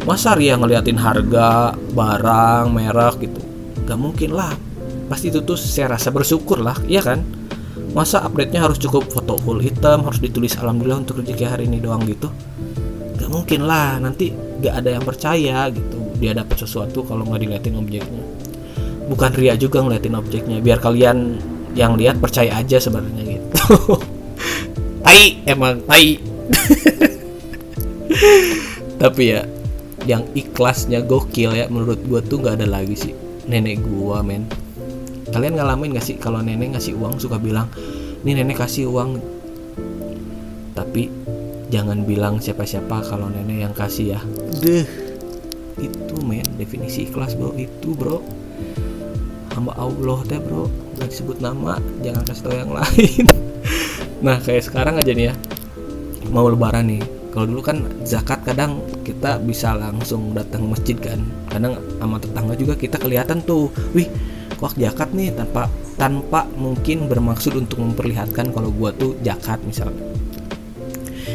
Masa 0.06 0.36
Ria 0.36 0.60
ngeliatin 0.60 1.00
harga 1.00 1.74
barang 1.74 2.70
merek 2.70 3.26
gitu? 3.26 3.42
Nggak 3.88 4.00
mungkin 4.00 4.32
lah. 4.38 4.54
Pasti 5.10 5.34
itu 5.34 5.42
tuh 5.42 5.58
saya 5.60 5.98
rasa 5.98 6.14
bersyukur 6.14 6.64
lah 6.64 6.78
iya 6.88 7.04
kan 7.04 7.43
masa 7.94 8.26
update 8.26 8.58
nya 8.58 8.66
harus 8.66 8.82
cukup 8.82 9.06
foto 9.06 9.38
full 9.38 9.62
hitam 9.62 10.02
harus 10.02 10.18
ditulis 10.18 10.58
alhamdulillah 10.58 11.06
untuk 11.06 11.22
rezeki 11.22 11.46
hari 11.46 11.64
ini 11.70 11.78
doang 11.78 12.02
gitu? 12.10 12.34
Nggak 13.18 13.30
mungkin 13.30 13.70
lah 13.70 14.02
nanti 14.02 14.34
nggak 14.34 14.74
ada 14.74 14.90
yang 14.98 15.06
percaya 15.06 15.70
gitu. 15.70 15.98
Dia 16.18 16.34
dapat 16.34 16.58
sesuatu 16.58 17.06
kalau 17.06 17.30
nggak 17.30 17.42
diliatin 17.46 17.78
objeknya. 17.78 18.24
Bukan 19.06 19.32
Ria 19.38 19.54
juga 19.54 19.86
ngeliatin 19.86 20.18
objeknya 20.18 20.58
biar 20.58 20.82
kalian 20.82 21.38
yang 21.78 21.94
lihat 21.94 22.18
percaya 22.18 22.58
aja 22.58 22.82
sebenarnya 22.82 23.38
gitu. 23.38 23.62
Tai 25.06 25.26
emang 25.46 25.84
tai. 25.86 26.18
Tapi 29.02 29.24
ya 29.24 29.44
yang 30.08 30.24
ikhlasnya 30.32 31.04
gokil 31.04 31.52
ya 31.56 31.68
menurut 31.68 32.00
gue 32.08 32.20
tuh 32.26 32.40
nggak 32.42 32.64
ada 32.64 32.68
lagi 32.68 32.96
sih. 32.96 33.14
Nenek 33.44 33.84
gue 33.84 34.18
men 34.24 34.63
kalian 35.34 35.58
ngalamin 35.58 35.98
gak 35.98 36.06
sih 36.06 36.16
kalau 36.22 36.46
nenek 36.46 36.78
ngasih 36.78 36.94
uang 36.94 37.18
suka 37.18 37.42
bilang 37.42 37.66
ini 38.24 38.40
nenek 38.40 38.64
kasih 38.64 38.88
uang. 38.88 39.20
Tapi 40.72 41.12
jangan 41.68 42.08
bilang 42.08 42.40
siapa-siapa 42.40 43.04
kalau 43.04 43.28
nenek 43.28 43.68
yang 43.68 43.76
kasih 43.76 44.16
ya. 44.16 44.20
Deh 44.64 44.88
itu 45.84 46.16
men 46.24 46.48
definisi 46.56 47.04
ikhlas 47.04 47.36
bro. 47.36 47.52
Itu 47.60 47.92
bro. 47.92 48.24
Hamba 49.52 49.76
Allah 49.76 50.24
teh 50.24 50.40
bro. 50.40 50.72
Nggak 50.96 51.10
disebut 51.12 51.44
nama 51.44 51.84
jangan 52.00 52.24
kasih 52.24 52.44
tau 52.48 52.56
yang 52.56 52.72
lain. 52.80 53.26
Nah 54.24 54.40
kayak 54.40 54.72
sekarang 54.72 54.96
aja 54.96 55.12
nih 55.12 55.28
ya. 55.28 55.36
Mau 56.32 56.48
lebaran 56.48 56.88
nih. 56.88 57.04
Kalau 57.36 57.44
dulu 57.50 57.60
kan 57.60 57.84
zakat 58.08 58.40
kadang 58.48 58.80
kita 59.04 59.36
bisa 59.44 59.76
langsung 59.76 60.32
datang 60.32 60.64
masjid 60.72 60.96
kan. 60.96 61.20
Kadang 61.52 61.76
sama 62.00 62.24
tetangga 62.24 62.56
juga 62.56 62.80
kita 62.80 62.96
kelihatan 62.96 63.44
tuh 63.44 63.68
wih 63.92 64.08
kok 64.64 64.80
zakat 64.80 65.12
nih 65.12 65.36
tanpa 65.36 65.68
tanpa 66.00 66.48
mungkin 66.56 67.12
bermaksud 67.12 67.52
untuk 67.60 67.84
memperlihatkan 67.84 68.56
kalau 68.56 68.72
gua 68.72 68.96
tuh 68.96 69.20
zakat 69.20 69.60
misalnya. 69.68 70.00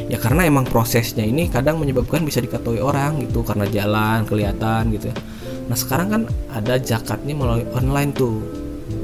Ya 0.09 0.17
karena 0.17 0.49
emang 0.49 0.65
prosesnya 0.65 1.29
ini 1.29 1.53
kadang 1.53 1.77
menyebabkan 1.77 2.25
bisa 2.25 2.41
diketahui 2.41 2.81
orang 2.81 3.21
gitu 3.29 3.45
karena 3.45 3.69
jalan 3.69 4.25
kelihatan 4.25 4.97
gitu 4.97 5.13
ya. 5.13 5.17
Nah 5.69 5.77
sekarang 5.77 6.09
kan 6.09 6.23
ada 6.57 6.81
zakatnya 6.81 7.37
melalui 7.37 7.69
online 7.77 8.17
tuh. 8.17 8.41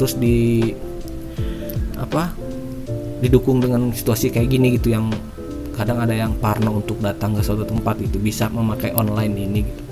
Terus 0.00 0.16
di 0.16 0.72
apa 2.00 2.32
didukung 3.20 3.60
dengan 3.60 3.92
situasi 3.92 4.32
kayak 4.32 4.48
gini 4.48 4.80
gitu 4.80 4.96
yang 4.96 5.12
kadang 5.76 6.00
ada 6.00 6.16
yang 6.16 6.32
parno 6.40 6.80
untuk 6.80 6.96
datang 7.04 7.36
ke 7.36 7.44
suatu 7.44 7.68
tempat 7.68 8.00
itu 8.00 8.16
bisa 8.16 8.48
memakai 8.48 8.96
online 8.96 9.34
ini 9.36 9.60
gitu 9.60 9.83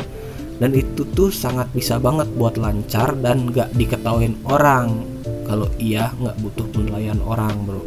dan 0.62 0.78
itu 0.78 1.02
tuh 1.10 1.34
sangat 1.34 1.66
bisa 1.74 1.98
banget 1.98 2.30
buat 2.38 2.54
lancar 2.54 3.18
dan 3.18 3.50
gak 3.50 3.74
diketahuin 3.74 4.38
orang. 4.46 5.02
Kalau 5.42 5.66
iya 5.74 6.14
nggak 6.14 6.38
butuh 6.38 6.66
penilaian 6.70 7.18
orang 7.18 7.66
bro. 7.66 7.82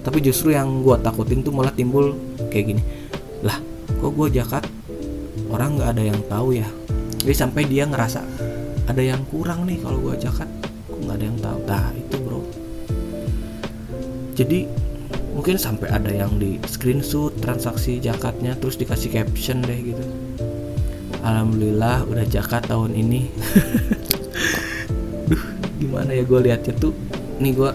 Tapi 0.00 0.24
justru 0.24 0.56
yang 0.56 0.80
gue 0.80 0.96
takutin 1.04 1.44
tuh 1.44 1.52
malah 1.52 1.68
timbul 1.76 2.16
kayak 2.48 2.72
gini. 2.72 2.82
Lah 3.44 3.60
kok 3.92 4.08
gue 4.08 4.40
jakat? 4.40 4.64
Orang 5.52 5.76
nggak 5.76 5.92
ada 5.92 6.02
yang 6.16 6.20
tahu 6.32 6.56
ya. 6.56 6.64
Jadi 7.20 7.36
sampai 7.36 7.68
dia 7.68 7.84
ngerasa 7.84 8.24
ada 8.88 9.02
yang 9.04 9.20
kurang 9.28 9.68
nih 9.68 9.76
kalau 9.76 10.00
gue 10.00 10.16
jakat. 10.16 10.48
Kok 10.88 10.96
nggak 11.04 11.16
ada 11.20 11.26
yang 11.28 11.38
tahu? 11.44 11.58
Nah 11.68 11.86
itu 11.92 12.16
bro. 12.24 12.40
Jadi 14.32 14.58
mungkin 15.36 15.60
sampai 15.60 15.92
ada 15.92 16.08
yang 16.08 16.40
di 16.40 16.56
screenshot 16.64 17.36
transaksi 17.44 18.00
jakatnya 18.00 18.56
terus 18.56 18.80
dikasih 18.80 19.12
caption 19.12 19.60
deh 19.60 19.92
gitu 19.92 20.25
Alhamdulillah 21.26 22.06
udah 22.06 22.22
jakat 22.30 22.70
tahun 22.70 22.94
ini. 22.94 23.26
Duh 25.26 25.42
gimana 25.82 26.14
ya 26.14 26.22
gue 26.22 26.38
liatnya 26.38 26.72
tuh? 26.78 26.94
Nih 27.42 27.50
gue 27.50 27.70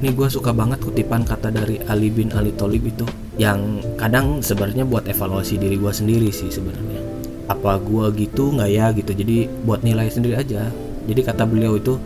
nih 0.00 0.14
gue 0.14 0.28
suka 0.30 0.54
banget 0.54 0.78
kutipan 0.78 1.26
kata 1.26 1.50
dari 1.50 1.82
Ali 1.90 2.14
bin 2.14 2.30
Ali 2.30 2.54
Tholib 2.54 2.86
itu 2.86 3.02
yang 3.42 3.82
kadang 3.98 4.38
sebenarnya 4.38 4.86
buat 4.86 5.10
evaluasi 5.10 5.58
diri 5.58 5.74
gue 5.82 5.90
sendiri 5.90 6.30
sih 6.30 6.46
sebenarnya. 6.46 7.02
Apa 7.50 7.82
gue 7.82 8.06
gitu 8.14 8.54
nggak 8.54 8.70
ya 8.70 8.86
gitu? 8.94 9.18
Jadi 9.18 9.50
buat 9.66 9.82
nilai 9.82 10.06
sendiri 10.06 10.38
aja. 10.38 10.70
Jadi 11.10 11.20
kata 11.26 11.42
beliau 11.42 11.74
itu 11.74 11.98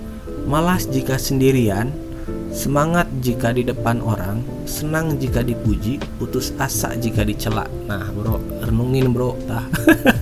malas 0.49 0.89
jika 0.89 1.21
sendirian 1.21 1.93
Semangat 2.55 3.11
jika 3.19 3.51
di 3.51 3.67
depan 3.67 3.99
orang, 3.99 4.39
senang 4.63 5.19
jika 5.19 5.43
dipuji, 5.43 5.99
putus 6.23 6.55
asa 6.55 6.95
jika 6.95 7.27
dicela. 7.27 7.67
Nah, 7.91 8.15
bro, 8.15 8.39
renungin 8.63 9.11
bro, 9.11 9.35
tah. 9.51 9.67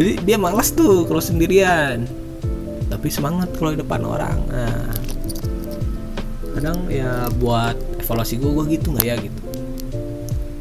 Jadi 0.00 0.24
dia 0.24 0.40
malas 0.40 0.72
tuh 0.72 1.04
kalau 1.04 1.20
sendirian, 1.20 2.08
tapi 2.88 3.12
semangat 3.12 3.52
kalau 3.60 3.76
di 3.76 3.84
depan 3.84 4.00
orang. 4.00 4.40
Nah, 4.48 4.88
kadang 6.56 6.88
ya 6.88 7.28
buat 7.36 7.76
evaluasi 8.00 8.40
gue, 8.40 8.48
gue 8.48 8.64
gitu 8.80 8.96
nggak 8.96 9.04
ya 9.04 9.20
gitu. 9.20 9.40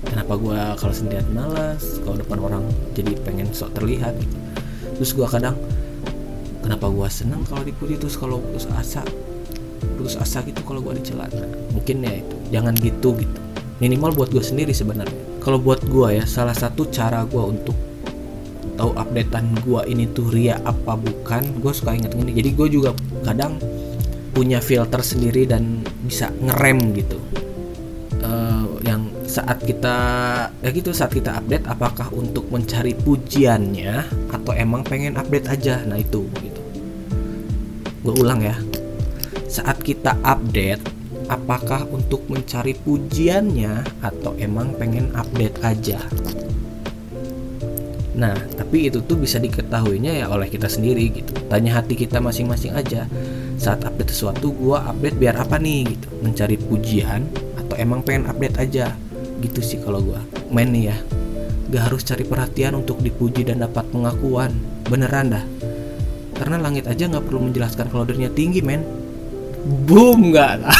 Kenapa 0.04 0.36
gue 0.36 0.60
kalau 0.75 0.91
sendirian 0.91 1.32
malas, 1.32 2.04
kalau 2.04 2.19
depan 2.19 2.38
orang 2.43 2.63
jadi 2.91 3.15
pengen 3.23 3.47
sok 3.56 3.80
terlihat. 3.80 4.12
Gitu. 4.19 4.38
Terus 4.99 5.12
gue 5.15 5.28
kadang, 5.32 5.56
kenapa 6.60 6.91
gue 6.91 7.08
senang 7.08 7.41
kalau 7.47 7.63
dipuji 7.63 7.95
terus 7.95 8.19
kalau 8.19 8.43
putus 8.43 8.67
asa 8.75 9.02
putus 9.97 10.19
asa 10.19 10.43
gitu 10.43 10.62
kalau 10.67 10.84
gue 10.86 11.02
dicela 11.02 11.25
nah, 11.32 11.49
mungkin 11.71 12.04
ya 12.04 12.19
itu 12.19 12.36
jangan 12.52 12.75
gitu 12.78 13.15
gitu 13.17 13.39
minimal 13.80 14.12
buat 14.13 14.30
gue 14.30 14.43
sendiri 14.43 14.75
sebenarnya 14.75 15.41
kalau 15.41 15.58
buat 15.58 15.82
gue 15.88 16.19
ya 16.19 16.28
salah 16.28 16.54
satu 16.54 16.91
cara 16.91 17.23
gue 17.23 17.41
untuk 17.41 17.88
tahu 18.79 18.95
updatean 18.95 19.59
gue 19.59 19.81
ini 19.91 20.07
tuh 20.15 20.31
ria 20.31 20.55
apa 20.63 20.95
bukan 20.95 21.59
gue 21.59 21.73
suka 21.75 21.91
inget 21.99 22.15
ini. 22.15 22.31
Jadi 22.31 22.49
gue 22.55 22.67
juga 22.71 22.95
kadang 23.27 23.59
punya 24.31 24.63
filter 24.63 25.03
sendiri 25.03 25.43
dan 25.43 25.83
bisa 26.07 26.31
ngerem 26.39 26.95
gitu. 26.95 27.19
Uh, 28.23 28.79
yang 28.87 29.11
saat 29.27 29.59
kita 29.59 29.95
ya 30.63 30.69
gitu 30.71 30.95
saat 30.95 31.11
kita 31.11 31.35
update 31.35 31.67
apakah 31.67 32.07
untuk 32.15 32.47
mencari 32.47 32.95
pujiannya 32.95 34.07
atau 34.31 34.55
emang 34.55 34.87
pengen 34.87 35.19
update 35.19 35.51
aja? 35.51 35.83
Nah 35.83 35.99
itu 35.99 36.23
gitu. 36.39 36.61
Gue 38.07 38.15
ulang 38.15 38.39
ya. 38.39 38.55
Saat 39.51 39.83
kita 39.83 40.15
update 40.23 40.79
apakah 41.27 41.83
untuk 41.91 42.23
mencari 42.31 42.73
pujiannya 42.79 43.83
atau 44.01 44.33
emang 44.39 44.71
pengen 44.79 45.11
update 45.13 45.61
aja 45.61 45.99
Nah, 48.19 48.36
tapi 48.36 48.91
itu 48.91 48.99
tuh 48.99 49.15
bisa 49.15 49.39
diketahuinya 49.39 50.12
ya 50.12 50.25
oleh 50.27 50.51
kita 50.51 50.67
sendiri 50.67 51.08
gitu. 51.08 51.32
Tanya 51.47 51.79
hati 51.79 51.95
kita 51.95 52.19
masing-masing 52.19 52.75
aja. 52.75 53.08
Saat 53.55 53.88
update 53.88 54.12
sesuatu, 54.12 54.51
gua 54.51 54.91
update 54.91 55.15
biar 55.15 55.39
apa 55.39 55.55
nih 55.55 55.95
gitu? 55.95 56.08
Mencari 56.19 56.60
pujian 56.60 57.23
atau 57.55 57.79
emang 57.79 58.03
pengen 58.03 58.27
update 58.27 58.60
aja? 58.60 58.91
Gitu 59.39 59.63
sih 59.63 59.79
kalau 59.79 60.03
gua. 60.03 60.19
Main 60.51 60.75
nih 60.75 60.91
ya. 60.91 60.97
Gak 61.71 61.84
harus 61.88 62.03
cari 62.03 62.27
perhatian 62.27 62.75
untuk 62.75 62.99
dipuji 62.99 63.47
dan 63.47 63.63
dapat 63.63 63.88
pengakuan. 63.88 64.51
Beneran 64.91 65.32
dah. 65.32 65.45
Karena 66.36 66.60
langit 66.60 66.91
aja 66.91 67.08
nggak 67.08 67.23
perlu 67.23 67.51
menjelaskan 67.51 67.88
kalau 67.88 68.03
dirinya 68.08 68.32
tinggi, 68.32 68.63
men 68.63 68.79
boom 69.86 70.32
nggak 70.32 70.63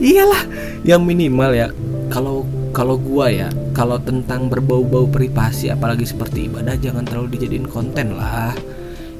iyalah 0.00 0.42
yang 0.80 1.04
minimal 1.04 1.52
ya 1.52 1.68
kalau 2.08 2.48
kalau 2.70 2.96
gua 2.96 3.30
ya 3.30 3.48
kalau 3.74 3.98
tentang 3.98 4.46
berbau-bau 4.46 5.06
privasi 5.10 5.70
apalagi 5.70 6.06
seperti 6.06 6.46
ibadah 6.46 6.78
jangan 6.78 7.02
terlalu 7.04 7.38
dijadiin 7.38 7.66
konten 7.66 8.14
lah. 8.14 8.54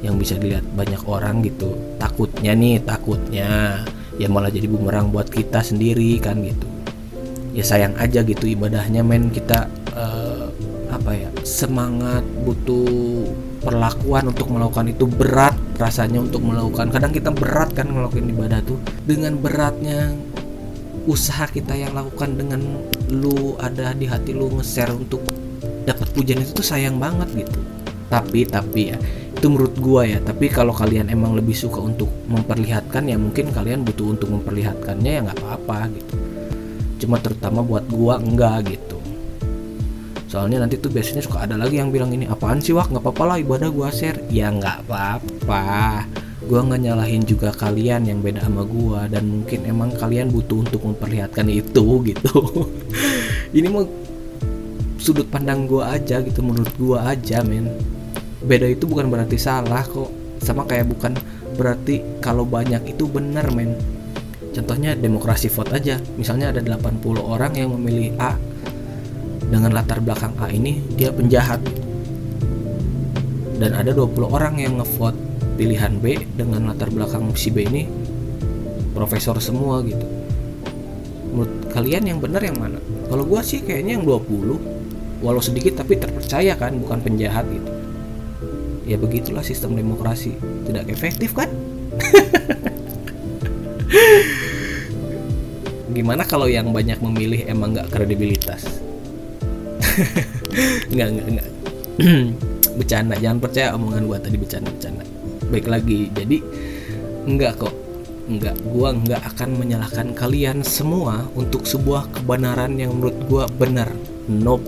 Yang 0.01 0.15
bisa 0.17 0.35
dilihat 0.41 0.65
banyak 0.73 1.03
orang 1.05 1.45
gitu. 1.45 1.77
Takutnya 2.01 2.57
nih 2.57 2.81
takutnya 2.81 3.85
ya 4.17 4.33
malah 4.33 4.49
jadi 4.49 4.65
bumerang 4.65 5.13
buat 5.13 5.29
kita 5.29 5.61
sendiri 5.61 6.17
kan 6.17 6.41
gitu. 6.41 6.65
Ya 7.53 7.61
sayang 7.61 7.93
aja 8.01 8.25
gitu 8.25 8.49
ibadahnya 8.49 9.05
men. 9.05 9.29
Kita 9.29 9.69
uh, 9.93 10.49
apa 10.89 11.11
ya 11.13 11.29
semangat 11.45 12.25
butuh 12.49 13.29
perlakuan 13.61 14.33
untuk 14.33 14.49
melakukan 14.49 14.89
itu. 14.89 15.05
Berat 15.05 15.53
rasanya 15.77 16.25
untuk 16.25 16.49
melakukan. 16.49 16.89
Kadang 16.89 17.13
kita 17.13 17.29
berat 17.29 17.77
kan 17.77 17.93
melakukan 17.93 18.25
ibadah 18.25 18.65
tuh. 18.65 18.81
Dengan 19.05 19.37
beratnya 19.37 20.17
usaha 21.09 21.49
kita 21.49 21.73
yang 21.77 21.97
lakukan 21.97 22.37
dengan 22.37 22.61
lu 23.09 23.57
ada 23.57 23.97
di 23.97 24.05
hati 24.05 24.37
lu 24.37 24.53
nge-share 24.61 24.93
untuk 24.93 25.25
dapat 25.89 26.09
pujian 26.13 26.41
itu 26.45 26.53
tuh 26.53 26.67
sayang 26.67 27.01
banget 27.01 27.47
gitu. 27.47 27.61
Tapi 28.11 28.43
tapi 28.45 28.91
ya 28.93 28.99
itu 29.31 29.47
menurut 29.49 29.75
gua 29.81 30.03
ya. 30.05 30.19
Tapi 30.21 30.51
kalau 30.51 30.75
kalian 30.75 31.09
emang 31.09 31.33
lebih 31.33 31.57
suka 31.57 31.81
untuk 31.81 32.11
memperlihatkan 32.29 33.07
ya 33.09 33.17
mungkin 33.17 33.55
kalian 33.55 33.87
butuh 33.87 34.13
untuk 34.13 34.29
memperlihatkannya 34.35 35.11
ya 35.11 35.21
nggak 35.25 35.39
apa-apa 35.41 35.89
gitu. 35.95 36.15
Cuma 37.01 37.17
terutama 37.23 37.65
buat 37.65 37.87
gua 37.89 38.21
enggak 38.21 38.77
gitu. 38.77 38.99
Soalnya 40.31 40.63
nanti 40.63 40.79
tuh 40.79 40.95
biasanya 40.95 41.25
suka 41.27 41.43
ada 41.43 41.59
lagi 41.59 41.83
yang 41.83 41.91
bilang 41.91 42.15
ini 42.15 42.29
apaan 42.29 42.63
sih 42.63 42.71
wah 42.71 42.87
nggak 42.87 43.03
apa-apa 43.03 43.25
lah 43.25 43.37
ibadah 43.41 43.71
gua 43.73 43.89
share. 43.89 44.21
Ya 44.29 44.53
nggak 44.53 44.87
apa-apa 44.87 45.65
gua 46.51 46.67
nggak 46.67 46.83
nyalahin 46.83 47.23
juga 47.23 47.55
kalian 47.55 48.11
yang 48.11 48.19
beda 48.19 48.43
sama 48.43 48.67
gua 48.67 49.07
dan 49.07 49.23
mungkin 49.31 49.63
emang 49.71 49.95
kalian 49.95 50.35
butuh 50.35 50.67
untuk 50.67 50.83
memperlihatkan 50.83 51.47
itu 51.47 51.87
gitu. 52.11 52.67
Ini 53.55 53.71
mau 53.71 53.87
sudut 54.99 55.31
pandang 55.31 55.71
gua 55.71 55.95
aja 55.95 56.19
gitu 56.19 56.43
menurut 56.43 56.75
gua 56.75 57.15
aja 57.15 57.47
men. 57.47 57.71
Beda 58.43 58.67
itu 58.67 58.83
bukan 58.91 59.07
berarti 59.07 59.39
salah 59.39 59.87
kok 59.87 60.11
sama 60.43 60.67
kayak 60.67 60.91
bukan 60.91 61.15
berarti 61.55 62.03
kalau 62.19 62.43
banyak 62.43 62.83
itu 62.99 63.07
benar 63.07 63.47
men. 63.55 63.79
Contohnya 64.51 64.99
demokrasi 64.99 65.47
vote 65.55 65.71
aja 65.71 66.03
misalnya 66.19 66.51
ada 66.51 66.59
80 66.67 66.99
orang 67.23 67.55
yang 67.55 67.71
memilih 67.79 68.11
A 68.19 68.35
dengan 69.47 69.71
latar 69.71 70.03
belakang 70.03 70.35
A 70.43 70.51
ini 70.51 70.83
dia 70.99 71.15
penjahat. 71.15 71.63
Dan 73.55 73.71
ada 73.71 73.95
20 73.95 74.35
orang 74.35 74.59
yang 74.59 74.83
ngevote 74.83 75.30
pilihan 75.61 75.93
B 76.01 76.25
dengan 76.41 76.73
latar 76.73 76.89
belakang 76.89 77.37
si 77.37 77.53
B 77.53 77.69
ini 77.69 77.85
profesor 78.97 79.37
semua 79.45 79.85
gitu. 79.85 80.09
Menurut 81.37 81.69
kalian 81.69 82.09
yang 82.09 82.17
benar 82.17 82.41
yang 82.41 82.57
mana? 82.57 82.81
Kalau 83.13 83.29
gue 83.29 83.45
sih 83.45 83.61
kayaknya 83.61 84.01
yang 84.01 84.09
20 84.09 85.21
walau 85.21 85.45
sedikit 85.45 85.85
tapi 85.85 86.01
terpercaya 86.01 86.57
kan 86.57 86.81
bukan 86.81 87.05
penjahat 87.05 87.45
gitu. 87.53 87.69
Ya 88.89 88.97
begitulah 88.97 89.45
sistem 89.45 89.77
demokrasi. 89.77 90.33
Tidak 90.65 90.89
efektif 90.89 91.37
kan? 91.37 91.53
Gimana 95.93 96.25
kalau 96.25 96.49
yang 96.49 96.73
banyak 96.73 97.05
memilih 97.05 97.45
emang 97.45 97.77
nggak 97.77 97.93
kredibilitas? 97.93 98.81
Nggak 100.95 101.09
nggak 101.13 101.27
nggak. 101.37 101.49
Bercanda 102.81 103.15
jangan 103.21 103.39
percaya 103.43 103.75
omongan 103.77 104.09
gua 104.09 104.19
tadi 104.23 104.39
bercanda 104.39 104.71
bercanda 104.73 105.20
baik 105.51 105.67
lagi. 105.67 106.09
Jadi 106.15 106.39
enggak 107.27 107.61
kok. 107.61 107.75
Enggak. 108.31 108.57
Gua 108.63 108.95
enggak 108.95 109.23
akan 109.35 109.59
menyalahkan 109.59 110.15
kalian 110.15 110.63
semua 110.63 111.27
untuk 111.35 111.67
sebuah 111.67 112.09
kebenaran 112.15 112.79
yang 112.79 112.95
menurut 112.95 113.19
gua 113.27 113.45
benar. 113.51 113.91
Nope. 114.31 114.65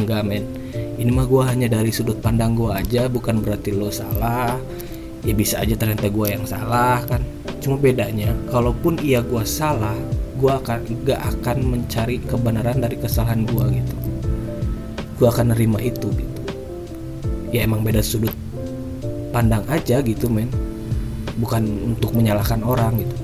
Enggak 0.00 0.24
men. 0.24 0.44
Ini 0.72 1.12
mah 1.12 1.28
gua 1.28 1.52
hanya 1.52 1.68
dari 1.68 1.92
sudut 1.92 2.16
pandang 2.24 2.56
gua 2.56 2.80
aja 2.80 3.06
bukan 3.12 3.44
berarti 3.44 3.76
lo 3.76 3.92
salah. 3.92 4.56
Ya 5.22 5.36
bisa 5.36 5.60
aja 5.60 5.76
ternyata 5.76 6.08
gua 6.08 6.32
yang 6.32 6.48
salah 6.48 7.04
kan? 7.04 7.20
Cuma 7.60 7.78
bedanya 7.78 8.32
kalaupun 8.48 8.98
iya 9.04 9.20
gua 9.22 9.44
salah 9.44 9.94
gua 10.40 10.58
akan 10.58 11.06
gak 11.06 11.22
akan 11.22 11.56
mencari 11.62 12.18
kebenaran 12.18 12.82
dari 12.82 12.98
kesalahan 12.98 13.46
gua 13.46 13.70
gitu. 13.70 13.94
Gua 15.20 15.28
akan 15.30 15.54
nerima 15.54 15.78
itu 15.78 16.10
gitu. 16.10 16.40
Ya 17.54 17.68
emang 17.68 17.84
beda 17.84 18.02
sudut 18.02 18.32
pandang 19.32 19.64
aja 19.72 20.04
gitu 20.04 20.28
men. 20.28 20.52
Bukan 21.40 21.96
untuk 21.96 22.12
menyalahkan 22.12 22.60
orang 22.60 23.00
gitu. 23.00 23.16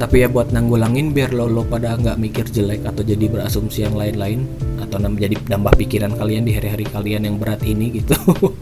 Tapi 0.00 0.24
ya 0.24 0.32
buat 0.32 0.48
nanggulangin 0.48 1.12
biar 1.12 1.36
lo 1.36 1.44
lo 1.44 1.60
pada 1.60 1.92
nggak 1.92 2.16
mikir 2.16 2.48
jelek 2.48 2.88
atau 2.88 3.04
jadi 3.04 3.28
berasumsi 3.28 3.84
yang 3.84 4.00
lain-lain 4.00 4.48
atau 4.80 4.96
nam 4.96 5.20
jadi 5.20 5.36
nambah 5.44 5.76
pikiran 5.76 6.16
kalian 6.16 6.48
di 6.48 6.56
hari-hari 6.56 6.88
kalian 6.88 7.28
yang 7.28 7.36
berat 7.36 7.60
ini 7.68 8.00
gitu. 8.00 8.16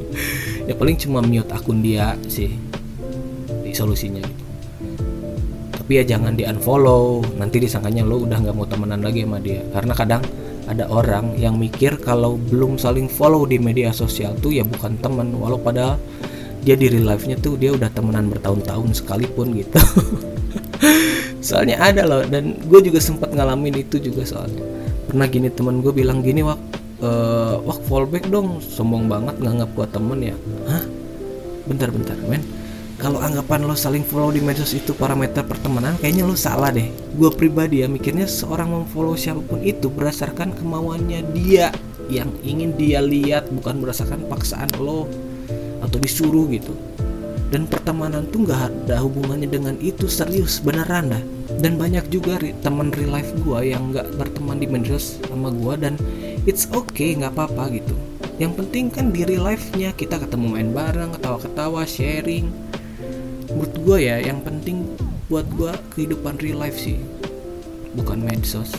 Ya 0.68 0.76
paling 0.76 1.00
cuma 1.00 1.24
mute 1.24 1.48
akun 1.48 1.80
dia 1.80 2.12
sih 2.28 2.52
di 3.64 3.72
solusinya 3.72 4.20
gitu. 4.20 4.44
Tapi 5.72 5.92
ya 5.96 6.04
jangan 6.04 6.36
di 6.36 6.44
unfollow 6.44 7.24
nanti 7.40 7.56
disangkanya 7.56 8.04
lo 8.04 8.20
udah 8.28 8.36
nggak 8.36 8.52
mau 8.52 8.68
temenan 8.68 9.00
lagi 9.00 9.24
sama 9.24 9.40
dia. 9.40 9.64
Karena 9.72 9.96
kadang 9.96 10.20
ada 10.68 10.85
orang 10.92 11.35
yang 11.40 11.57
mikir 11.57 11.96
kalau 11.96 12.37
belum 12.37 12.76
saling 12.76 13.09
follow 13.09 13.48
di 13.48 13.57
media 13.57 13.90
sosial 13.90 14.37
tuh 14.38 14.52
ya 14.52 14.62
bukan 14.68 15.00
teman 15.00 15.33
walau 15.33 15.57
padahal 15.57 15.96
dia 16.62 16.76
di 16.76 16.92
real 16.92 17.09
life-nya 17.09 17.40
tuh 17.40 17.57
dia 17.57 17.72
udah 17.72 17.88
temenan 17.96 18.28
bertahun-tahun 18.28 18.92
sekalipun 18.92 19.57
gitu. 19.57 19.81
Soalnya 21.48 21.81
ada 21.81 22.04
loh 22.04 22.22
dan 22.28 22.61
gue 22.61 22.81
juga 22.85 23.00
sempat 23.00 23.33
ngalamin 23.33 23.81
itu 23.81 23.96
juga 24.02 24.26
soalnya. 24.26 24.61
Pernah 25.09 25.26
gini 25.31 25.48
teman 25.48 25.81
gue 25.81 25.94
bilang 25.94 26.20
gini 26.20 26.44
wak 26.44 26.61
uh, 27.00 27.62
wak 27.62 27.81
fallback 27.88 28.26
dong 28.28 28.61
sombong 28.61 29.09
banget 29.09 29.38
nganggap 29.40 29.70
gue 29.72 29.87
temen 29.88 30.18
ya. 30.20 30.37
Hah? 30.66 30.85
Bentar-bentar 31.70 32.18
men 32.26 32.57
kalau 32.98 33.22
anggapan 33.22 33.62
lo 33.62 33.78
saling 33.78 34.02
follow 34.02 34.34
di 34.34 34.42
medsos 34.42 34.74
itu 34.74 34.90
parameter 34.90 35.46
pertemanan 35.46 35.94
kayaknya 36.02 36.26
lo 36.26 36.34
salah 36.34 36.74
deh. 36.74 36.90
Gue 37.14 37.30
pribadi 37.30 37.87
ya 37.87 37.87
mikirnya 37.87 38.26
seorang 38.26 38.74
memfollow 38.74 39.14
siapa 39.14 39.38
pun 39.38 39.62
itu 39.62 39.87
berdasarkan 39.87 40.50
kemauannya 40.58 41.22
dia. 41.30 41.70
Yang 42.11 42.34
ingin 42.42 42.74
dia 42.74 42.98
lihat 42.98 43.54
bukan 43.54 43.78
berdasarkan 43.78 44.26
paksaan 44.26 44.74
lo 44.82 45.06
atau 45.78 45.98
disuruh 46.02 46.50
gitu. 46.50 46.74
Dan 47.54 47.70
pertemanan 47.70 48.26
tuh 48.34 48.44
nggak 48.44 48.62
ada 48.66 48.98
hubungannya 49.00 49.46
dengan 49.46 49.78
itu 49.78 50.11
serius 50.11 50.58
beneran 50.58 51.14
dah. 51.14 51.22
Dan 51.62 51.78
banyak 51.78 52.11
juga 52.11 52.42
teman 52.66 52.90
real 52.90 53.14
life 53.14 53.30
gue 53.46 53.78
yang 53.78 53.94
nggak 53.94 54.11
berteman 54.18 54.58
di 54.58 54.66
medsos 54.66 55.22
sama 55.30 55.54
gue 55.54 55.74
dan 55.78 55.94
it's 56.50 56.66
okay 56.74 57.14
nggak 57.14 57.30
apa-apa 57.30 57.78
gitu. 57.78 57.94
Yang 58.42 58.52
penting 58.58 58.84
kan 58.90 59.06
di 59.14 59.22
real 59.22 59.46
life-nya 59.46 59.94
kita 59.94 60.18
ketemu 60.18 60.46
main 60.58 60.70
bareng 60.74 61.14
ketawa-ketawa 61.14 61.87
sharing 61.87 62.67
menurut 63.52 63.74
gue 63.80 63.98
ya 64.04 64.16
yang 64.20 64.44
penting 64.44 64.84
buat 65.28 65.44
gue 65.56 65.72
kehidupan 65.96 66.40
real 66.40 66.61
life 66.61 66.76
sih. 66.76 67.00
Bukan 67.96 68.20
medsos. 68.24 68.72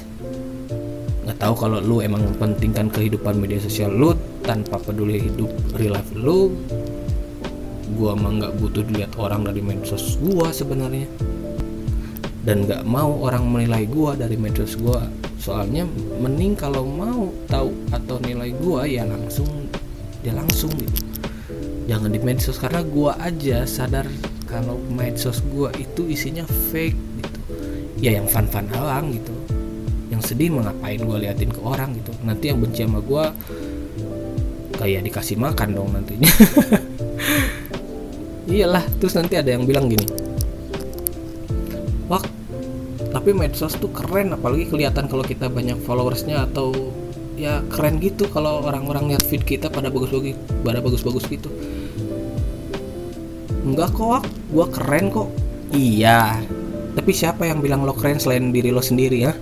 Nggak 1.29 1.45
tahu 1.45 1.53
kalau 1.61 1.77
lu 1.77 2.01
emang 2.01 2.25
pentingkan 2.41 2.89
kehidupan 2.89 3.37
media 3.37 3.61
sosial 3.61 3.93
lu 3.93 4.17
tanpa 4.41 4.81
peduli 4.81 5.29
hidup 5.29 5.53
real 5.77 5.93
life 5.93 6.09
lu 6.17 6.49
gua 7.99 8.17
mah 8.17 8.31
nggak 8.39 8.53
butuh 8.57 8.81
dilihat 8.87 9.13
orang 9.19 9.45
dari 9.45 9.61
medsos 9.61 10.17
gua 10.23 10.49
sebenarnya. 10.49 11.05
Dan 12.41 12.65
nggak 12.65 12.81
mau 12.87 13.13
orang 13.21 13.45
menilai 13.45 13.85
gua 13.85 14.17
dari 14.17 14.39
medsos 14.39 14.73
gua. 14.79 15.05
Soalnya 15.37 15.85
mending 16.17 16.55
kalau 16.55 16.87
mau 16.87 17.29
tahu 17.45 17.75
atau 17.93 18.17
nilai 18.23 18.55
gua 18.57 18.87
ya 18.89 19.05
langsung 19.05 19.69
ya 20.25 20.33
langsung 20.33 20.71
gitu. 20.79 21.03
Jangan 21.91 22.09
di 22.09 22.19
medsos 22.23 22.57
karena 22.57 22.81
gua 22.81 23.19
aja 23.21 23.69
sadar 23.69 24.09
kalau 24.49 24.81
medsos 24.89 25.45
gua 25.53 25.69
itu 25.77 26.09
isinya 26.09 26.43
fake 26.73 26.97
gitu. 27.21 27.39
Ya 28.01 28.17
yang 28.17 28.25
fun-fun 28.25 28.65
doang 28.73 29.13
gitu. 29.13 29.31
Yang 30.09 30.33
sedih 30.33 30.57
mah 30.57 30.73
ngapain 30.73 30.99
gua 31.05 31.21
liatin 31.21 31.53
ke 31.53 31.61
orang 31.61 31.93
gitu. 31.93 32.11
Nanti 32.25 32.49
yang 32.49 32.57
benci 32.57 32.81
sama 32.81 32.99
gua 32.99 33.29
kayak 34.81 35.05
dikasih 35.05 35.37
makan 35.37 35.69
dong 35.77 35.89
nantinya. 35.93 36.31
Iyalah 38.49 38.81
terus 38.97 39.13
nanti 39.13 39.37
ada 39.37 39.53
yang 39.53 39.69
bilang 39.69 39.85
gini. 39.85 40.09
Wah 42.09 42.25
tapi 43.09 43.33
medsos 43.33 43.77
tuh 43.77 43.89
keren 43.93 44.33
apalagi 44.33 44.69
kelihatan 44.69 45.05
kalau 45.09 45.25
kita 45.25 45.49
banyak 45.49 45.77
followersnya 45.85 46.49
atau 46.49 46.73
ya 47.39 47.63
keren 47.71 47.97
gitu 48.03 48.27
kalau 48.29 48.61
orang-orang 48.61 49.15
lihat 49.15 49.23
feed 49.23 49.47
kita 49.47 49.71
pada 49.71 49.87
bagus-bagus 49.87 50.35
pada 50.61 50.83
bagus-bagus 50.83 51.25
gitu 51.31 51.49
enggak 53.69 53.93
kok 53.93 54.25
gua 54.49 54.65
keren 54.69 55.13
kok. 55.13 55.29
Iya. 55.69 56.41
Tapi 56.97 57.11
siapa 57.13 57.45
yang 57.45 57.61
bilang 57.61 57.85
lo 57.85 57.93
keren 57.93 58.17
selain 58.17 58.49
diri 58.49 58.73
lo 58.73 58.81
sendiri 58.81 59.29
ya? 59.29 59.33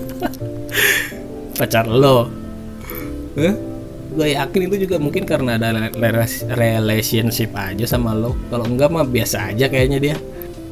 Pacar 1.58 1.90
lo. 1.90 2.30
Hah? 3.36 3.70
gue 4.10 4.34
yakin 4.34 4.60
itu 4.66 4.76
juga 4.90 4.98
mungkin 4.98 5.22
karena 5.22 5.54
ada 5.54 5.70
relationship 6.58 7.54
aja 7.54 7.86
sama 7.86 8.10
lo. 8.10 8.34
Kalau 8.50 8.66
enggak 8.66 8.90
mah 8.90 9.06
biasa 9.06 9.54
aja 9.54 9.70
kayaknya 9.70 9.98
dia. 10.02 10.16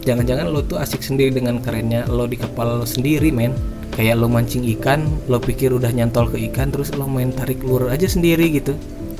Jangan-jangan 0.02 0.50
lo 0.50 0.64
tuh 0.66 0.80
asik 0.80 1.04
sendiri 1.04 1.30
dengan 1.30 1.62
kerennya 1.62 2.08
lo 2.10 2.26
di 2.26 2.34
kepala 2.34 2.74
lo 2.78 2.86
sendiri 2.86 3.30
men. 3.30 3.54
Kayak 3.94 4.22
lo 4.22 4.26
mancing 4.30 4.66
ikan 4.78 5.06
lo 5.26 5.38
pikir 5.42 5.74
udah 5.74 5.90
nyantol 5.90 6.30
ke 6.30 6.38
ikan 6.50 6.70
terus 6.70 6.94
lo 6.94 7.06
main 7.06 7.34
tarik 7.34 7.62
lure 7.66 7.90
aja 7.90 8.06
sendiri 8.06 8.46
gitu 8.58 8.78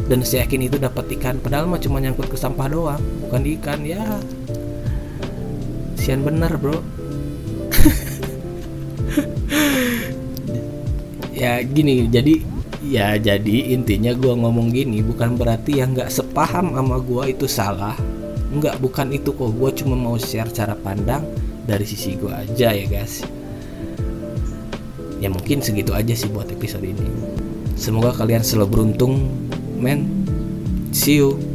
dan 0.09 0.25
saya 0.25 0.49
yakin 0.49 0.73
itu 0.73 0.81
dapat 0.81 1.05
ikan 1.21 1.37
padahal 1.37 1.69
mah 1.69 1.77
cuma 1.77 2.01
nyangkut 2.01 2.33
ke 2.33 2.37
sampah 2.41 2.67
doang 2.73 3.03
bukan 3.29 3.41
di 3.45 3.51
ikan 3.61 3.85
ya. 3.85 4.03
Sian 6.01 6.25
bener 6.25 6.57
bro. 6.57 6.81
Ya 11.39 11.63
gini 11.63 12.11
jadi 12.11 12.43
ya 12.83 13.15
jadi 13.15 13.71
intinya 13.71 14.11
gua 14.11 14.35
ngomong 14.35 14.75
gini 14.75 15.07
bukan 15.07 15.39
berarti 15.39 15.79
yang 15.79 15.95
nggak 15.95 16.11
sepaham 16.11 16.75
sama 16.75 16.99
gua 16.99 17.31
itu 17.31 17.47
salah. 17.47 17.95
Nggak 18.51 18.83
bukan 18.83 19.15
itu 19.15 19.31
kok. 19.31 19.55
Gua 19.55 19.71
cuma 19.71 19.95
mau 19.95 20.19
share 20.19 20.51
cara 20.51 20.75
pandang 20.75 21.23
dari 21.63 21.87
sisi 21.87 22.19
gua 22.19 22.43
aja 22.43 22.75
ya 22.75 22.91
guys. 22.91 23.23
Ya 25.23 25.31
mungkin 25.31 25.63
segitu 25.63 25.95
aja 25.95 26.11
sih 26.11 26.27
buat 26.27 26.51
episode 26.51 26.83
ini. 26.83 27.07
Semoga 27.79 28.11
kalian 28.19 28.43
selalu 28.43 28.67
beruntung 28.75 29.31
men. 29.81 30.93
See 30.93 31.17
you 31.17 31.48